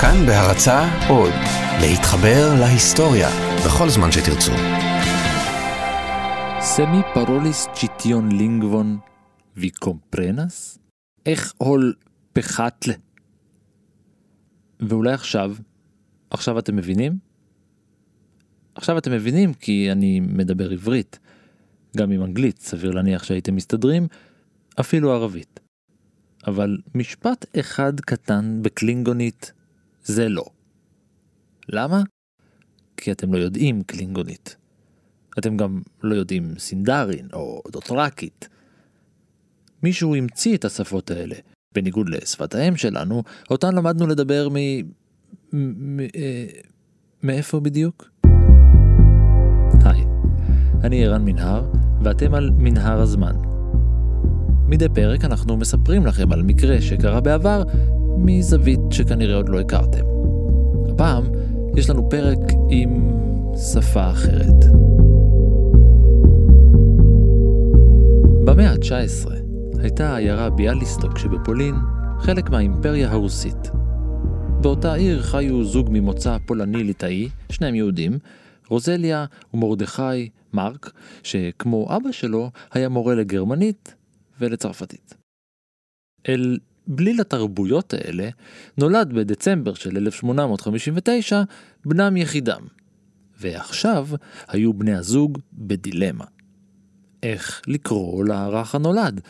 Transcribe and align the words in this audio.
כאן 0.00 0.26
בהרצה 0.26 1.08
עוד, 1.08 1.32
להתחבר 1.80 2.54
להיסטוריה 2.60 3.28
בכל 3.66 3.88
זמן 3.88 4.12
שתרצו. 4.12 4.52
סמי 6.60 7.02
פרוליס 7.14 7.66
צ'יטיון 7.74 8.32
לינגבון 8.32 8.98
ויקומפרנס? 9.56 10.78
איך 11.26 11.52
הול 11.58 11.94
פחתלה? 12.32 12.94
ואולי 14.80 15.12
עכשיו, 15.12 15.56
עכשיו 16.30 16.58
אתם 16.58 16.76
מבינים? 16.76 17.18
עכשיו 18.74 18.98
אתם 18.98 19.12
מבינים 19.12 19.54
כי 19.54 19.92
אני 19.92 20.20
מדבר 20.20 20.70
עברית. 20.70 21.18
גם 21.96 22.10
עם 22.10 22.24
אנגלית 22.24 22.58
סביר 22.58 22.90
להניח 22.90 23.24
שהייתם 23.24 23.56
מסתדרים, 23.56 24.06
אפילו 24.80 25.12
ערבית. 25.12 25.60
אבל 26.46 26.78
משפט 26.94 27.46
אחד 27.60 28.00
קטן 28.00 28.58
בקלינגונית 28.62 29.52
זה 30.06 30.28
לא. 30.28 30.44
למה? 31.68 32.02
כי 32.96 33.12
אתם 33.12 33.34
לא 33.34 33.38
יודעים 33.38 33.82
קלינגונית. 33.82 34.56
אתם 35.38 35.56
גם 35.56 35.82
לא 36.02 36.14
יודעים 36.14 36.58
סינדרין 36.58 37.28
או 37.32 37.62
דוטרקית. 37.70 38.48
מישהו 39.82 40.14
המציא 40.14 40.56
את 40.56 40.64
השפות 40.64 41.10
האלה, 41.10 41.34
בניגוד 41.74 42.08
לשפת 42.08 42.54
האם 42.54 42.76
שלנו, 42.76 43.22
אותן 43.50 43.74
למדנו 43.74 44.06
לדבר 44.06 44.48
מ... 44.48 44.56
מ... 45.52 46.00
אה... 46.00 46.46
מאיפה 47.22 47.60
בדיוק? 47.60 48.10
היי, 49.84 50.04
אני 50.84 51.06
ערן 51.06 51.24
מנהר, 51.24 51.70
ואתם 52.02 52.34
על 52.34 52.50
מנהר 52.50 53.00
הזמן. 53.00 53.55
מדי 54.68 54.88
פרק 54.88 55.24
אנחנו 55.24 55.56
מספרים 55.56 56.06
לכם 56.06 56.32
על 56.32 56.42
מקרה 56.42 56.80
שקרה 56.80 57.20
בעבר, 57.20 57.62
מזווית 58.18 58.80
שכנראה 58.90 59.36
עוד 59.36 59.48
לא 59.48 59.60
הכרתם. 59.60 60.04
הפעם 60.88 61.24
יש 61.76 61.90
לנו 61.90 62.10
פרק 62.10 62.38
עם 62.70 63.10
שפה 63.72 64.10
אחרת. 64.10 64.64
במאה 68.44 68.70
ה-19 68.70 69.30
הייתה 69.78 70.10
העיירה 70.10 70.50
ביאליסטוק 70.50 71.18
שבפולין 71.18 71.74
חלק 72.18 72.50
מהאימפריה 72.50 73.12
הרוסית. 73.12 73.70
באותה 74.60 74.94
עיר 74.94 75.22
חיו 75.22 75.64
זוג 75.64 75.88
ממוצא 75.90 76.36
פולני-ליטאי, 76.46 77.28
שניהם 77.50 77.74
יהודים, 77.74 78.18
רוזליה 78.68 79.24
ומרדכי 79.54 80.28
מרק, 80.52 80.90
שכמו 81.22 81.96
אבא 81.96 82.12
שלו 82.12 82.50
היה 82.72 82.88
מורה 82.88 83.14
לגרמנית 83.14 83.94
ולצרפתית. 84.40 85.14
אל 86.28 86.58
בליל 86.86 87.20
התרבויות 87.20 87.94
האלה 87.94 88.28
נולד 88.78 89.12
בדצמבר 89.12 89.74
של 89.74 89.96
1859 89.96 91.42
בנם 91.84 92.16
יחידם, 92.16 92.66
ועכשיו 93.40 94.08
היו 94.48 94.74
בני 94.74 94.94
הזוג 94.94 95.38
בדילמה. 95.52 96.24
איך 97.22 97.62
לקרוא 97.66 98.24
לרך 98.24 98.74
הנולד? 98.74 99.20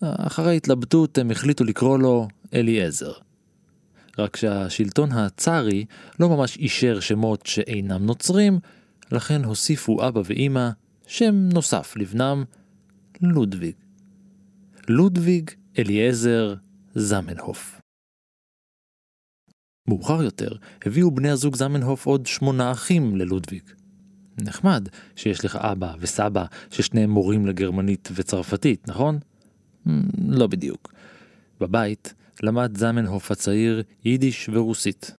אחרי 0.00 0.56
התלבטות 0.56 1.18
הם 1.18 1.30
החליטו 1.30 1.64
לקרוא 1.64 1.98
לו 1.98 2.28
אליעזר. 2.54 3.12
רק 4.18 4.36
שהשלטון 4.36 5.12
הצארי 5.12 5.84
לא 6.20 6.28
ממש 6.28 6.56
אישר 6.56 7.00
שמות 7.00 7.46
שאינם 7.46 8.06
נוצרים, 8.06 8.58
לכן 9.12 9.44
הוסיפו 9.44 10.08
אבא 10.08 10.22
ואימא 10.24 10.70
שם 11.06 11.34
נוסף 11.34 11.96
לבנם, 11.96 12.44
לודוויג. 13.22 13.74
לודוויג 14.90 15.50
אליעזר 15.78 16.54
זמנהוף. 16.94 17.80
מאוחר 19.88 20.22
יותר 20.22 20.56
הביאו 20.84 21.10
בני 21.10 21.30
הזוג 21.30 21.56
זמנהוף 21.56 22.06
עוד 22.06 22.26
שמונה 22.26 22.72
אחים 22.72 23.16
ללודוויג. 23.16 23.62
נחמד 24.38 24.88
שיש 25.16 25.44
לך 25.44 25.56
אבא 25.56 25.94
וסבא 26.00 26.44
ששניהם 26.70 27.10
מורים 27.10 27.46
לגרמנית 27.46 28.08
וצרפתית, 28.14 28.88
נכון? 28.88 29.18
לא 30.28 30.46
בדיוק. 30.46 30.92
בבית 31.60 32.14
למד 32.42 32.76
זמנהוף 32.76 33.30
הצעיר 33.30 33.82
יידיש 34.04 34.48
ורוסית. 34.52 35.12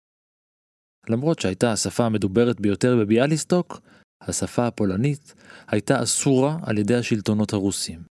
למרות 1.10 1.40
שהייתה 1.40 1.72
השפה 1.72 2.06
המדוברת 2.06 2.60
ביותר 2.60 2.98
בביאליסטוק, 2.98 3.82
השפה 4.22 4.68
הפולנית 4.68 5.34
הייתה 5.68 6.04
אסורה 6.04 6.58
על 6.64 6.78
ידי 6.78 6.96
השלטונות 6.96 7.54
הרוסים. 7.54 8.11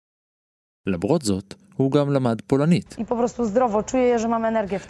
למרות 0.87 1.23
זאת, 1.23 1.55
הוא 1.77 1.91
גם 1.93 2.11
למד 2.11 2.41
פולנית. 2.47 2.97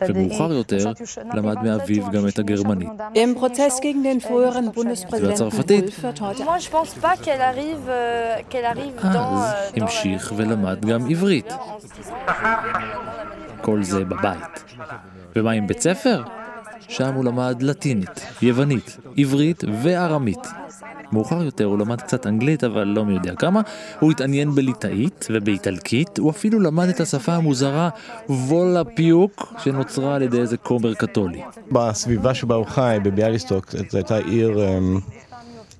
ומאוחר 0.08 0.52
יותר 0.52 0.92
למד 1.34 1.62
מאביו 1.62 2.10
גם 2.10 2.28
את 2.28 2.38
הגרמנית. 2.38 2.88
והצרפתית. 5.22 5.84
אז 6.20 6.42
המשיך 9.76 10.32
ולמד 10.36 10.84
גם 10.84 11.10
עברית. 11.10 11.52
כל 13.60 13.82
זה 13.82 14.04
בבית. 14.04 14.74
ומה 15.36 15.50
עם 15.50 15.66
בית 15.66 15.80
ספר? 15.80 16.22
שם 16.88 17.14
הוא 17.14 17.24
למד 17.24 17.62
לטינית, 17.62 18.26
יוונית, 18.42 18.96
עברית 19.16 19.64
וארמית. 19.82 20.46
מאוחר 21.14 21.42
יותר 21.42 21.64
הוא 21.64 21.78
למד 21.78 22.00
קצת 22.00 22.26
אנגלית, 22.26 22.64
אבל 22.64 22.84
לא 22.84 23.04
מי 23.04 23.12
יודע 23.14 23.34
כמה. 23.34 23.60
הוא 24.00 24.10
התעניין 24.10 24.50
בליטאית 24.50 25.26
ובאיטלקית, 25.30 26.18
הוא 26.18 26.30
אפילו 26.30 26.60
למד 26.60 26.88
את 26.88 27.00
השפה 27.00 27.34
המוזרה 27.34 27.88
וולה 28.28 28.84
פיוק, 28.84 29.54
שנוצרה 29.58 30.14
על 30.14 30.22
ידי 30.22 30.40
איזה 30.40 30.56
כומר 30.56 30.94
קתולי. 30.94 31.42
בסביבה 31.72 32.34
שבה 32.34 32.54
הוא 32.54 32.66
חי, 32.66 32.98
בביאליסטוק, 33.02 33.70
זו 33.70 33.98
הייתה 33.98 34.16
עיר... 34.16 34.68
אמ, 34.68 34.98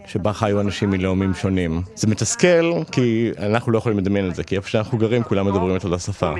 שבה 0.06 0.32
חיו 0.32 0.60
אנשים 0.60 0.90
מלאומים 0.90 1.34
שונים. 1.34 1.82
זה 1.94 2.06
מתסכל, 2.06 2.72
כי 2.92 3.30
אנחנו 3.38 3.72
לא 3.72 3.78
יכולים 3.78 3.98
לדמיין 3.98 4.30
את 4.30 4.34
זה, 4.34 4.44
כי 4.44 4.56
איפה 4.56 4.68
שאנחנו 4.68 4.98
גרים 4.98 5.22
כולם 5.22 5.46
מדברים 5.46 5.76
את 5.76 5.84
אותה 5.84 5.98
שפה. 5.98 6.34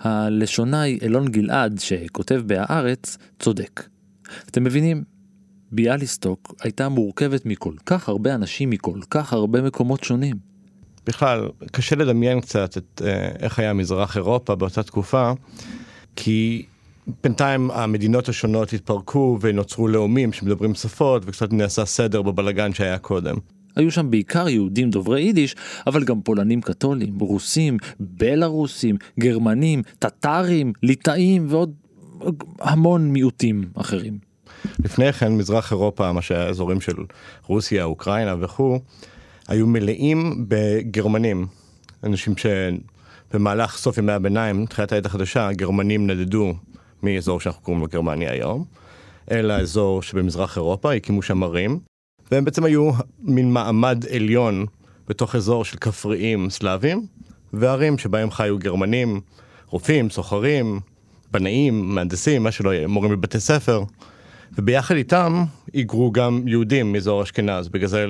הלשונאי 0.00 0.98
אלון 1.02 1.28
גלעד, 1.28 1.78
שכותב 1.78 2.42
בהארץ, 2.46 3.18
צודק. 3.38 3.82
אתם 4.50 4.64
מבינים? 4.64 5.13
ביאליסטוק 5.74 6.54
הייתה 6.60 6.88
מורכבת 6.88 7.46
מכל 7.46 7.74
כך 7.86 8.08
הרבה 8.08 8.34
אנשים 8.34 8.70
מכל 8.70 8.98
כך 9.10 9.32
הרבה 9.32 9.62
מקומות 9.62 10.04
שונים. 10.04 10.36
בכלל, 11.06 11.48
קשה 11.72 11.96
לדמיין 11.96 12.40
קצת 12.40 12.76
את 12.78 13.02
אה, 13.04 13.28
איך 13.38 13.58
היה 13.58 13.72
מזרח 13.72 14.16
אירופה 14.16 14.54
באותה 14.54 14.82
תקופה, 14.82 15.32
כי 16.16 16.64
בינתיים 17.22 17.70
המדינות 17.70 18.28
השונות 18.28 18.72
התפרקו 18.72 19.38
ונוצרו 19.40 19.88
לאומים 19.88 20.32
שמדברים 20.32 20.74
שפות 20.74 21.22
וקצת 21.26 21.52
נעשה 21.52 21.84
סדר 21.84 22.22
בבלגן 22.22 22.72
שהיה 22.74 22.98
קודם. 22.98 23.36
היו 23.76 23.90
שם 23.90 24.10
בעיקר 24.10 24.48
יהודים 24.48 24.90
דוברי 24.90 25.22
יידיש, 25.22 25.56
אבל 25.86 26.04
גם 26.04 26.20
פולנים 26.20 26.60
קתולים, 26.60 27.18
רוסים, 27.18 27.76
בלארוסים, 28.00 28.96
גרמנים, 29.20 29.82
טטרים, 29.98 30.72
ליטאים 30.82 31.46
ועוד 31.48 31.74
המון 32.60 33.10
מיעוטים 33.10 33.64
אחרים. 33.74 34.33
לפני 34.84 35.12
כן 35.12 35.32
מזרח 35.32 35.72
אירופה, 35.72 36.12
מה 36.12 36.22
שהיה 36.22 36.46
אזורים 36.46 36.80
של 36.80 36.94
רוסיה, 37.46 37.84
אוקראינה 37.84 38.34
וכו', 38.40 38.78
היו 39.48 39.66
מלאים 39.66 40.44
בגרמנים. 40.48 41.46
אנשים 42.04 42.34
שבמהלך 42.36 43.76
סוף 43.76 43.98
ימי 43.98 44.12
הביניים, 44.12 44.66
תחילת 44.66 44.92
העת 44.92 45.06
החדשה, 45.06 45.48
הגרמנים 45.48 46.06
נדדו 46.06 46.54
מאזור 47.02 47.40
שאנחנו 47.40 47.62
קוראים 47.62 47.80
לו 47.82 47.88
גרמניה 47.88 48.32
היום, 48.32 48.64
אל 49.30 49.50
האזור 49.50 50.02
שבמזרח 50.02 50.56
אירופה, 50.56 50.94
הקימו 50.94 51.22
שם 51.22 51.42
ערים, 51.42 51.78
והם 52.30 52.44
בעצם 52.44 52.64
היו 52.64 52.90
מין 53.18 53.52
מעמד 53.52 54.04
עליון 54.14 54.66
בתוך 55.08 55.34
אזור 55.34 55.64
של 55.64 55.76
כפריים 55.76 56.50
סלאבים, 56.50 57.06
וערים 57.52 57.98
שבהם 57.98 58.30
חיו 58.30 58.58
גרמנים, 58.58 59.20
רופאים, 59.66 60.10
סוחרים, 60.10 60.80
בנאים, 61.30 61.94
מהנדסים, 61.94 62.42
מה 62.42 62.50
שלא 62.50 62.74
יהיה, 62.74 62.86
מורים 62.86 63.10
בבתי 63.10 63.40
ספר. 63.40 63.84
וביחד 64.52 64.94
איתם 64.94 65.44
היגרו 65.72 66.12
גם 66.12 66.42
יהודים 66.48 66.92
מאזור 66.92 67.22
אשכנז, 67.22 67.68
בגלל 67.68 67.88
זה 67.88 68.06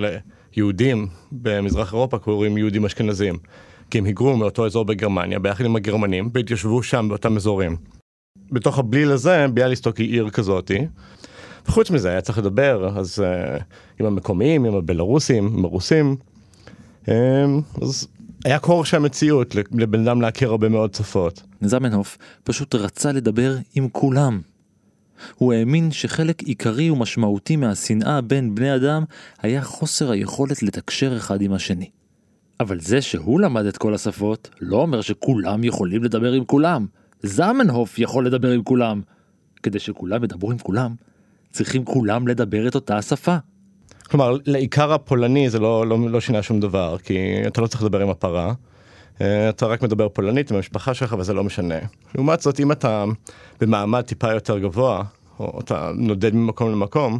ליהודים 0.56 1.06
במזרח 1.32 1.92
אירופה 1.92 2.18
קוראים 2.18 2.58
יהודים 2.58 2.84
אשכנזים. 2.84 3.38
כי 3.90 3.98
הם 3.98 4.04
היגרו 4.04 4.36
מאותו 4.36 4.66
אזור 4.66 4.84
בגרמניה 4.84 5.38
ביחד 5.38 5.64
עם 5.64 5.76
הגרמנים 5.76 6.30
והתיישבו 6.34 6.82
שם 6.82 7.06
באותם 7.08 7.36
אזורים. 7.36 7.76
בתוך 8.52 8.78
הבליל 8.78 9.10
הזה 9.10 9.46
ביאליסטוק 9.54 9.96
היא 9.96 10.12
עיר 10.12 10.30
כזאתי. 10.30 10.86
וחוץ 11.66 11.90
מזה 11.90 12.10
היה 12.10 12.20
צריך 12.20 12.38
לדבר 12.38 12.98
אז 12.98 13.18
uh, 13.18 13.62
עם 14.00 14.06
המקומיים, 14.06 14.64
עם 14.64 14.74
הבלארוסים, 14.74 15.46
עם 15.46 15.64
הרוסים. 15.64 16.16
Um, 17.04 17.10
אז 17.82 18.08
היה 18.44 18.58
קור 18.58 18.84
של 18.84 18.96
המציאות 18.96 19.54
לבן 19.54 20.08
אדם 20.08 20.20
להכיר 20.20 20.50
הרבה 20.50 20.68
מאוד 20.68 20.94
שפות. 20.94 21.42
זמנהוף 21.60 22.18
פשוט 22.44 22.74
רצה 22.74 23.12
לדבר 23.12 23.56
עם 23.74 23.88
כולם. 23.88 24.40
הוא 25.34 25.52
האמין 25.52 25.90
שחלק 25.90 26.42
עיקרי 26.42 26.90
ומשמעותי 26.90 27.56
מהשנאה 27.56 28.20
בין 28.20 28.54
בני 28.54 28.74
אדם 28.74 29.04
היה 29.42 29.62
חוסר 29.62 30.10
היכולת 30.10 30.62
לתקשר 30.62 31.16
אחד 31.16 31.42
עם 31.42 31.52
השני. 31.52 31.90
אבל 32.60 32.80
זה 32.80 33.02
שהוא 33.02 33.40
למד 33.40 33.66
את 33.66 33.76
כל 33.76 33.94
השפות 33.94 34.50
לא 34.60 34.76
אומר 34.76 35.00
שכולם 35.00 35.64
יכולים 35.64 36.04
לדבר 36.04 36.32
עם 36.32 36.44
כולם. 36.44 36.86
זמנהוף 37.22 37.98
יכול 37.98 38.26
לדבר 38.26 38.50
עם 38.50 38.62
כולם. 38.62 39.00
כדי 39.64 39.78
שכולם 39.78 40.24
ידברו 40.24 40.50
עם 40.50 40.58
כולם, 40.58 40.94
צריכים 41.52 41.84
כולם 41.84 42.28
לדבר 42.28 42.68
את 42.68 42.74
אותה 42.74 42.96
השפה. 42.96 43.36
כלומר, 44.06 44.36
לעיקר 44.46 44.92
הפולני 44.92 45.50
זה 45.50 45.58
לא, 45.58 45.86
לא, 45.86 46.10
לא 46.10 46.20
שינה 46.20 46.42
שום 46.42 46.60
דבר, 46.60 46.96
כי 46.98 47.18
אתה 47.46 47.60
לא 47.60 47.66
צריך 47.66 47.82
לדבר 47.82 48.00
עם 48.00 48.08
הפרה. 48.08 48.54
אה, 49.20 49.48
אתה 49.48 49.66
רק 49.66 49.82
מדבר 49.82 50.08
פולנית 50.08 50.50
עם 50.50 50.56
המשפחה 50.56 50.94
שלך 50.94 51.16
וזה 51.18 51.34
לא 51.34 51.44
משנה. 51.44 51.78
לעומת 52.14 52.40
זאת, 52.40 52.60
אם 52.60 52.72
אתה 52.72 53.04
במעמד 53.60 54.00
טיפה 54.00 54.32
יותר 54.32 54.58
גבוה, 54.58 55.02
או 55.40 55.60
אתה 55.60 55.90
נודד 55.94 56.34
ממקום 56.34 56.72
למקום, 56.72 57.18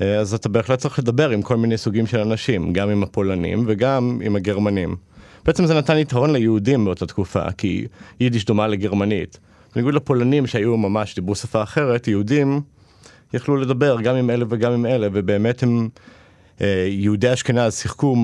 אה, 0.00 0.16
אז 0.16 0.34
אתה 0.34 0.48
בהחלט 0.48 0.78
צריך 0.78 0.98
לדבר 0.98 1.30
עם 1.30 1.42
כל 1.42 1.56
מיני 1.56 1.78
סוגים 1.78 2.06
של 2.06 2.20
אנשים, 2.20 2.72
גם 2.72 2.90
עם 2.90 3.02
הפולנים 3.02 3.64
וגם 3.66 4.20
עם 4.22 4.36
הגרמנים. 4.36 4.96
בעצם 5.44 5.66
זה 5.66 5.74
נתן 5.74 5.98
יתרון 5.98 6.32
ליהודים 6.32 6.84
באותה 6.84 7.06
תקופה, 7.06 7.52
כי 7.58 7.86
יידיש 8.20 8.44
דומה 8.44 8.66
לגרמנית. 8.66 9.38
בניגוד 9.74 9.94
לפולנים 9.94 10.46
שהיו 10.46 10.76
ממש 10.76 11.14
דיברו 11.14 11.34
שפה 11.34 11.62
אחרת, 11.62 12.08
יהודים 12.08 12.60
יכלו 13.34 13.56
לדבר 13.56 14.00
גם 14.00 14.16
עם 14.16 14.30
אלה 14.30 14.44
וגם 14.48 14.72
עם 14.72 14.86
אלה, 14.86 15.08
ובאמת 15.12 15.62
הם, 15.62 15.88
אה, 16.60 16.86
יהודי 16.88 17.32
אשכנז 17.32 17.74
שיחקו 17.74 18.16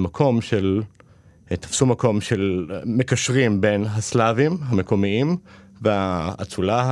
מקום 0.00 0.40
של, 0.40 0.82
תפסו 1.56 1.86
מקום 1.86 2.20
של 2.20 2.66
מקשרים 2.86 3.60
בין 3.60 3.84
הסלאבים 3.84 4.56
המקומיים 4.62 5.36
והאצולה 5.82 6.82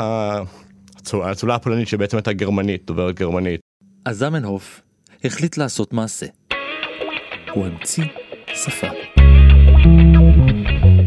האצולה 1.13 1.55
הפולנית 1.55 1.89
שבעצם 1.89 2.17
הייתה 2.17 2.33
גרמנית, 2.33 2.87
דוברת 2.87 3.15
גרמנית. 3.15 3.61
אז 4.05 4.19
זמנהוף 4.19 4.83
החליט 5.25 5.57
לעשות 5.57 5.93
מעשה. 5.93 6.27
הוא 7.55 7.67
המציא 7.67 8.05
שפה. 8.55 8.87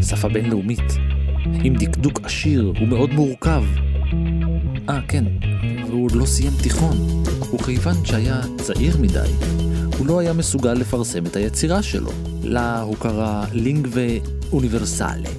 שפה 0.02 0.28
בינלאומית, 0.28 0.92
עם 1.64 1.74
דקדוק 1.74 2.20
עשיר 2.22 2.72
ומאוד 2.82 3.10
מורכב. 3.10 3.64
אה, 4.88 5.00
כן, 5.08 5.24
והוא 5.90 6.04
עוד 6.04 6.12
לא 6.12 6.26
סיים 6.26 6.52
תיכון, 6.62 6.96
וכיוון 7.54 8.04
שהיה 8.04 8.40
צעיר 8.56 8.96
מדי, 8.96 9.30
הוא 9.98 10.06
לא 10.06 10.18
היה 10.18 10.32
מסוגל 10.32 10.72
לפרסם 10.72 11.26
את 11.26 11.36
היצירה 11.36 11.82
שלו. 11.82 12.10
לה 12.42 12.80
הוא 12.80 12.96
קרא 12.96 13.44
לינגווה 13.52 14.08
אוניברסלה. 14.52 15.30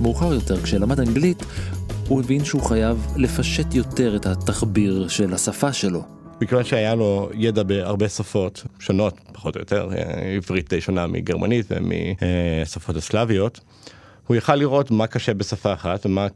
מאוחר 0.00 0.34
יותר, 0.34 0.62
כשלמד 0.62 1.00
אנגלית, 1.00 1.42
הוא 2.08 2.20
הבין 2.20 2.44
שהוא 2.44 2.62
חייב 2.62 3.06
לפשט 3.16 3.74
יותר 3.74 4.16
את 4.16 4.26
התחביר 4.26 5.08
של 5.08 5.34
השפה 5.34 5.72
שלו. 5.72 6.02
בגלל 6.40 6.62
שהיה 6.62 6.94
לו 6.94 7.30
ידע 7.34 7.62
בהרבה 7.62 8.08
שפות 8.08 8.64
שונות, 8.78 9.20
פחות 9.32 9.56
או 9.56 9.60
יותר, 9.60 9.88
עברית 10.36 10.68
די 10.70 10.80
שונה 10.80 11.06
מגרמנית 11.06 11.66
ומשפות 11.70 12.96
הסלאביות, 12.96 13.60
הוא 14.26 14.36
יכל 14.36 14.54
לראות 14.54 14.90
מה 14.90 15.06
קשה 15.06 15.34
בשפה 15.34 15.72
אחת 15.72 16.06
ומה 16.06 16.26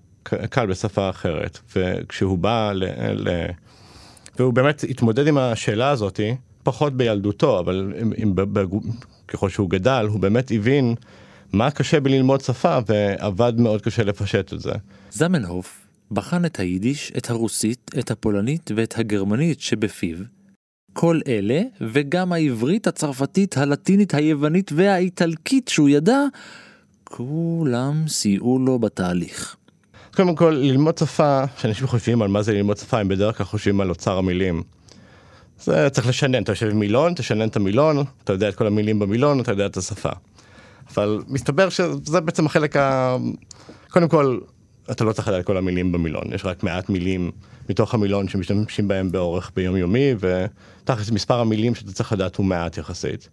קל 0.50 0.66
בשפה 0.66 1.10
אחרת. 1.10 1.58
וכשהוא 1.76 2.38
בא 2.38 2.72
ל... 2.74 2.84
ל... 3.28 3.46
והוא 4.38 4.52
באמת 4.52 4.84
התמודד 4.88 5.26
עם 5.26 5.38
השאלה 5.38 5.90
הזאתי, 5.90 6.34
פחות 6.62 6.96
בילדותו, 6.96 7.58
אבל 7.58 7.92
עם, 8.00 8.12
עם, 8.16 8.34
ב, 8.34 8.40
ב, 8.40 8.64
ככל 9.28 9.48
שהוא 9.48 9.70
גדל, 9.70 10.06
הוא 10.10 10.20
באמת 10.20 10.50
הבין 10.50 10.94
מה 11.52 11.70
קשה 11.70 12.00
בללמוד 12.00 12.40
שפה, 12.40 12.78
ועבד 12.86 13.52
מאוד 13.58 13.82
קשה 13.82 14.04
לפשט 14.04 14.52
את 14.52 14.60
זה. 14.60 14.72
זמנהוף 15.10 15.86
בחן 16.10 16.44
את 16.44 16.58
היידיש, 16.58 17.12
את 17.16 17.30
הרוסית, 17.30 17.90
את 17.98 18.10
הפולנית 18.10 18.70
ואת 18.76 18.98
הגרמנית 18.98 19.60
שבפיו. 19.60 20.16
כל 20.92 21.20
אלה, 21.26 21.60
וגם 21.80 22.32
העברית, 22.32 22.86
הצרפתית, 22.86 23.56
הלטינית, 23.56 24.14
היוונית 24.14 24.70
והאיטלקית 24.74 25.68
שהוא 25.68 25.88
ידע, 25.88 26.20
כולם 27.04 28.04
סייעו 28.08 28.58
לו 28.58 28.78
בתהליך. 28.78 29.56
קודם 30.18 30.34
כל, 30.34 30.50
ללמוד 30.50 30.98
שפה, 30.98 31.44
כשאנשים 31.56 31.86
חושבים 31.86 32.22
על 32.22 32.28
מה 32.28 32.42
זה 32.42 32.52
ללמוד 32.52 32.76
שפה, 32.76 32.98
הם 32.98 33.08
בדרך 33.08 33.36
כלל 33.36 33.46
חושבים 33.46 33.80
על 33.80 33.90
אוצר 33.90 34.18
המילים. 34.18 34.62
זה 35.60 35.90
צריך 35.90 36.06
לשנן, 36.06 36.42
אתה 36.42 36.52
יושב 36.52 36.68
עם 36.70 36.78
מילון, 36.78 37.14
תשנן 37.14 37.48
את 37.48 37.56
המילון, 37.56 38.04
אתה 38.24 38.32
יודע 38.32 38.48
את 38.48 38.54
כל 38.54 38.66
המילים 38.66 38.98
במילון, 38.98 39.40
אתה 39.40 39.52
יודע 39.52 39.66
את 39.66 39.76
השפה. 39.76 40.08
אבל 40.90 41.22
מסתבר 41.28 41.68
שזה 41.68 42.20
בעצם 42.20 42.46
החלק 42.46 42.76
ה... 42.76 43.16
קודם 43.90 44.08
כל, 44.08 44.38
אתה 44.90 45.04
לא 45.04 45.12
צריך 45.12 45.28
לדעת 45.28 45.44
כל 45.44 45.56
המילים 45.56 45.92
במילון, 45.92 46.24
יש 46.34 46.44
רק 46.44 46.62
מעט 46.62 46.88
מילים 46.88 47.30
מתוך 47.68 47.94
המילון 47.94 48.28
שמשתמשים 48.28 48.88
בהם 48.88 49.12
באורך 49.12 49.50
ביומיומי, 49.56 50.14
ותכלס 50.20 51.10
מספר 51.10 51.40
המילים 51.40 51.74
שאתה 51.74 51.92
צריך 51.92 52.12
לדעת 52.12 52.36
הוא 52.36 52.46
מעט 52.46 52.78
יחסית. 52.78 53.28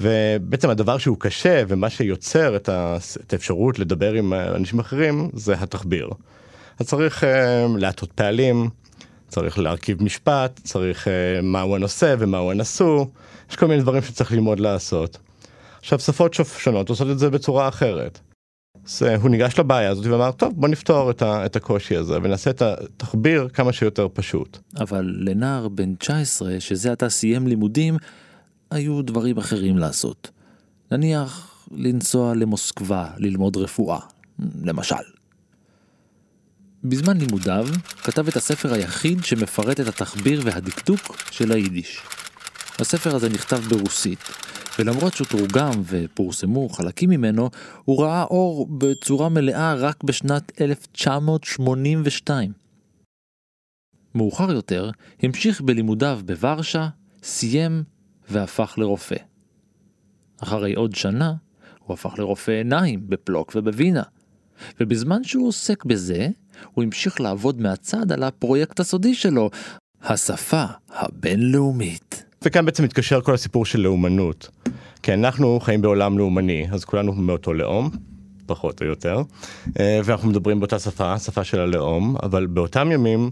ובעצם 0.00 0.70
הדבר 0.70 0.98
שהוא 0.98 1.16
קשה 1.20 1.62
ומה 1.68 1.90
שיוצר 1.90 2.56
את, 2.56 2.68
האפשרות 3.32 3.78
לדבר 3.78 4.12
עם 4.12 4.32
אנשים 4.32 4.78
אחרים 4.78 5.30
זה 5.34 5.54
התחביר. 5.54 6.08
אז 6.78 6.86
צריך 6.86 7.24
uh, 7.24 7.26
להטות 7.78 8.12
פעלים, 8.12 8.68
צריך 9.28 9.58
להרכיב 9.58 10.02
משפט, 10.02 10.60
צריך 10.64 11.06
uh, 11.06 11.10
מהו 11.42 11.76
הנושא 11.76 12.14
ומהו 12.18 12.50
הנשוא, 12.50 13.04
יש 13.50 13.56
כל 13.56 13.66
מיני 13.66 13.82
דברים 13.82 14.02
שצריך 14.02 14.32
ללמוד 14.32 14.60
לעשות. 14.60 15.18
עכשיו 15.78 15.98
שפות 15.98 16.34
שונות 16.58 16.88
עושות 16.88 17.10
את 17.10 17.18
זה 17.18 17.30
בצורה 17.30 17.68
אחרת. 17.68 18.20
אז 18.86 19.02
הוא 19.02 19.30
ניגש 19.30 19.58
לבעיה 19.58 19.90
הזאת 19.90 20.06
ואמר 20.06 20.32
טוב 20.32 20.52
בוא 20.56 20.68
נפתור 20.68 21.10
את, 21.10 21.22
ה, 21.22 21.46
את 21.46 21.56
הקושי 21.56 21.96
הזה 21.96 22.18
ונעשה 22.22 22.50
את 22.50 22.62
התחביר 22.62 23.48
כמה 23.48 23.72
שיותר 23.72 24.08
פשוט. 24.12 24.58
אבל 24.80 25.14
לנער 25.18 25.68
בן 25.68 25.94
19 25.94 26.60
שזה 26.60 26.92
עתה 26.92 27.08
סיים 27.08 27.46
לימודים 27.46 27.96
היו 28.70 29.02
דברים 29.02 29.38
אחרים 29.38 29.78
לעשות. 29.78 30.30
נניח 30.92 31.58
לנסוע 31.70 32.34
למוסקבה 32.34 33.10
ללמוד 33.18 33.56
רפואה, 33.56 33.98
למשל. 34.64 34.94
בזמן 36.84 37.18
לימודיו 37.18 37.66
כתב 38.04 38.28
את 38.28 38.36
הספר 38.36 38.72
היחיד 38.72 39.24
שמפרט 39.24 39.80
את 39.80 39.86
התחביר 39.86 40.40
והדקדוק 40.44 41.16
של 41.30 41.52
היידיש. 41.52 42.00
הספר 42.78 43.16
הזה 43.16 43.28
נכתב 43.28 43.60
ברוסית, 43.68 44.18
ולמרות 44.78 45.14
שהוא 45.14 45.26
תורגם 45.26 45.70
ופורסמו 45.84 46.68
חלקים 46.68 47.10
ממנו, 47.10 47.50
הוא 47.84 48.02
ראה 48.02 48.22
אור 48.22 48.66
בצורה 48.78 49.28
מלאה 49.28 49.74
רק 49.74 50.04
בשנת 50.04 50.60
1982. 50.60 52.52
מאוחר 54.14 54.52
יותר 54.52 54.90
המשיך 55.22 55.60
בלימודיו 55.60 56.20
בוורשה, 56.24 56.88
סיים 57.22 57.84
והפך 58.30 58.74
לרופא. 58.78 59.16
אחרי 60.42 60.74
עוד 60.74 60.94
שנה 60.94 61.32
הוא 61.84 61.94
הפך 61.94 62.18
לרופא 62.18 62.50
עיניים 62.50 63.00
בפלוק 63.08 63.52
ובווינה, 63.54 64.02
ובזמן 64.80 65.24
שהוא 65.24 65.48
עוסק 65.48 65.84
בזה, 65.84 66.28
הוא 66.74 66.84
המשיך 66.84 67.20
לעבוד 67.20 67.60
מהצד 67.60 68.12
על 68.12 68.22
הפרויקט 68.22 68.80
הסודי 68.80 69.14
שלו, 69.14 69.50
השפה 70.02 70.64
הבינלאומית. 70.88 72.24
וכאן 72.42 72.64
בעצם 72.64 72.84
מתקשר 72.84 73.20
כל 73.20 73.34
הסיפור 73.34 73.66
של 73.66 73.80
לאומנות. 73.80 74.50
כי 75.02 75.14
אנחנו 75.14 75.60
חיים 75.60 75.82
בעולם 75.82 76.18
לאומני, 76.18 76.66
אז 76.70 76.84
כולנו 76.84 77.12
מאותו 77.12 77.54
לאום, 77.54 77.90
פחות 78.46 78.82
או 78.82 78.86
יותר, 78.86 79.22
אה, 79.80 80.00
ואנחנו 80.04 80.28
מדברים 80.28 80.60
באותה 80.60 80.78
שפה, 80.78 81.18
שפה 81.18 81.44
של 81.44 81.60
הלאום, 81.60 82.16
אבל 82.22 82.46
באותם 82.46 82.92
ימים, 82.92 83.30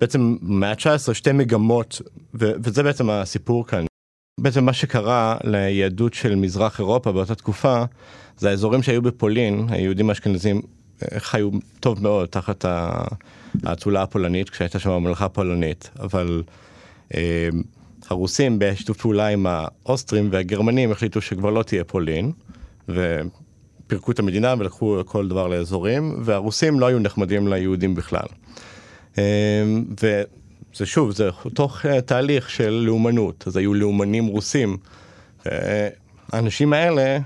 בעצם 0.00 0.36
מאה 0.42 0.70
ה-19 0.70 1.14
שתי 1.14 1.32
מגמות, 1.32 2.02
ו- 2.34 2.52
וזה 2.62 2.82
בעצם 2.82 3.10
הסיפור 3.10 3.66
כאן. 3.66 3.87
בעצם 4.38 4.64
מה 4.64 4.72
שקרה 4.72 5.36
ליהדות 5.44 6.14
של 6.14 6.34
מזרח 6.34 6.78
אירופה 6.78 7.12
באותה 7.12 7.34
תקופה, 7.34 7.84
זה 8.38 8.50
האזורים 8.50 8.82
שהיו 8.82 9.02
בפולין, 9.02 9.66
היהודים 9.68 10.08
האשכנזים 10.08 10.62
אה, 11.02 11.20
חיו 11.20 11.50
טוב 11.80 12.02
מאוד 12.02 12.28
תחת 12.28 12.64
האצולה 13.64 14.02
הפולנית, 14.02 14.50
כשהייתה 14.50 14.78
שם 14.78 14.90
הממלכה 14.90 15.24
הפולנית, 15.24 15.90
אבל 16.00 16.42
אה, 17.14 17.48
הרוסים 18.08 18.58
בשיתוף 18.58 19.00
פעולה 19.00 19.26
עם 19.26 19.46
האוסטרים 19.48 20.28
והגרמנים 20.32 20.92
החליטו 20.92 21.20
שכבר 21.20 21.50
לא 21.50 21.62
תהיה 21.62 21.84
פולין, 21.84 22.32
ופירקו 22.88 24.10
את 24.10 24.18
המדינה 24.18 24.54
ולקחו 24.58 25.00
כל 25.04 25.28
דבר 25.28 25.48
לאזורים, 25.48 26.14
והרוסים 26.24 26.80
לא 26.80 26.86
היו 26.86 26.98
נחמדים 26.98 27.48
ליהודים 27.48 27.94
בכלל. 27.94 28.26
אה, 29.18 29.22
וזה 30.74 30.86
שוב, 30.86 31.10
זה 31.10 31.30
תוך 31.54 31.86
אה, 31.86 32.00
תהליך 32.00 32.50
של 32.50 32.70
לאומנות, 32.70 33.44
אז 33.46 33.56
היו 33.56 33.74
לאומנים 33.74 34.26
רוסים. 34.26 34.76
האנשים 36.32 36.72
האלה, 36.72 37.18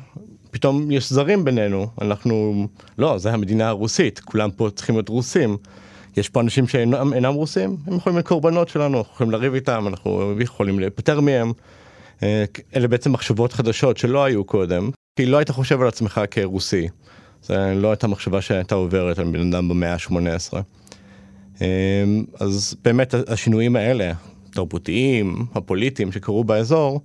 פתאום 0.51 0.91
יש 0.91 1.13
זרים 1.13 1.45
בינינו, 1.45 1.87
אנחנו, 2.01 2.67
לא, 2.99 3.19
זה 3.19 3.33
המדינה 3.33 3.69
הרוסית, 3.69 4.21
כולם 4.21 4.51
פה 4.51 4.69
צריכים 4.75 4.95
להיות 4.95 5.09
רוסים. 5.09 5.57
יש 6.17 6.29
פה 6.29 6.41
אנשים 6.41 6.69
שאינם 6.69 7.13
אינם 7.13 7.35
רוסים, 7.35 7.77
הם 7.87 7.97
יכולים 7.97 8.17
להיות 8.17 8.29
קורבנות 8.29 8.69
שלנו, 8.69 8.99
אנחנו 8.99 9.15
יכולים 9.15 9.31
לריב 9.31 9.55
איתם, 9.55 9.85
אנחנו 9.89 10.35
יכולים 10.41 10.81
להיפטר 10.81 11.21
מהם. 11.21 11.53
אה, 12.23 12.45
אלה 12.77 12.89
בעצם 12.89 13.13
מחשבות 13.13 13.53
חדשות 13.53 13.97
שלא 13.97 14.25
היו 14.25 14.45
קודם, 14.45 14.91
כי 15.17 15.27
לא 15.27 15.37
היית 15.37 15.51
חושב 15.51 15.81
על 15.81 15.89
עצמך 15.89 16.21
כרוסי. 16.31 16.89
זה 17.43 17.75
לא 17.77 17.91
הייתה 17.91 18.07
מחשבה 18.07 18.41
שהייתה 18.41 18.75
עוברת 18.75 19.19
על 19.19 19.25
בן 19.25 19.53
אדם 19.53 19.69
במאה 19.69 19.93
ה-18. 19.93 20.53
אה, 21.62 21.66
אז 22.40 22.76
באמת 22.85 23.14
השינויים 23.28 23.76
האלה, 23.76 24.12
התרבותיים, 24.49 25.47
הפוליטיים 25.54 26.12
שקרו 26.12 26.45
באזור, 26.45 27.00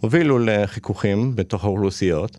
הובילו 0.00 0.38
לחיכוכים 0.38 1.36
בתוך 1.36 1.64
האוכלוסיות. 1.64 2.38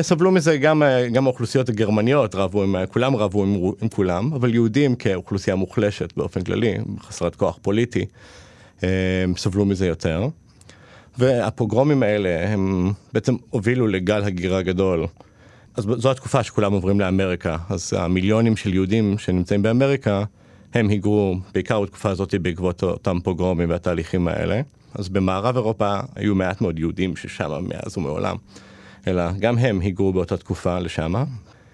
סבלו 0.00 0.30
מזה 0.30 0.56
גם, 0.56 0.82
גם 1.12 1.26
האוכלוסיות 1.26 1.68
הגרמניות 1.68 2.34
רבו 2.34 2.62
עם, 2.62 2.76
כולם 2.86 3.16
רבו 3.16 3.42
עם, 3.42 3.72
עם 3.82 3.88
כולם, 3.88 4.32
אבל 4.32 4.54
יהודים 4.54 4.94
כאוכלוסייה 4.94 5.56
מוחלשת 5.56 6.12
באופן 6.16 6.42
כללי, 6.42 6.74
חסרת 7.00 7.36
כוח 7.36 7.58
פוליטי, 7.62 8.04
סבלו 9.36 9.64
מזה 9.64 9.86
יותר. 9.86 10.28
והפוגרומים 11.18 12.02
האלה 12.02 12.48
הם 12.48 12.92
בעצם 13.12 13.36
הובילו 13.50 13.86
לגל 13.86 14.22
הגירה 14.22 14.62
גדול. 14.62 15.06
אז 15.76 15.86
זו 15.96 16.10
התקופה 16.10 16.42
שכולם 16.42 16.72
עוברים 16.72 17.00
לאמריקה, 17.00 17.56
אז 17.68 17.92
המיליונים 17.92 18.56
של 18.56 18.74
יהודים 18.74 19.18
שנמצאים 19.18 19.62
באמריקה, 19.62 20.24
הם 20.74 20.88
היגרו 20.88 21.36
בעיקר 21.54 21.80
בתקופה 21.80 22.10
הזאת 22.10 22.34
בעקבות 22.42 22.82
אותם 22.82 23.18
פוגרומים 23.20 23.70
והתהליכים 23.70 24.28
האלה. 24.28 24.60
אז 24.94 25.08
במערב 25.08 25.56
אירופה 25.56 26.00
היו 26.14 26.34
מעט 26.34 26.60
מאוד 26.60 26.78
יהודים 26.78 27.16
ששם 27.16 27.64
מאז 27.68 27.98
ומעולם, 27.98 28.36
אלא 29.06 29.32
גם 29.32 29.58
הם 29.58 29.80
היגרו 29.80 30.12
באותה 30.12 30.36
תקופה 30.36 30.78
לשם. 30.78 31.14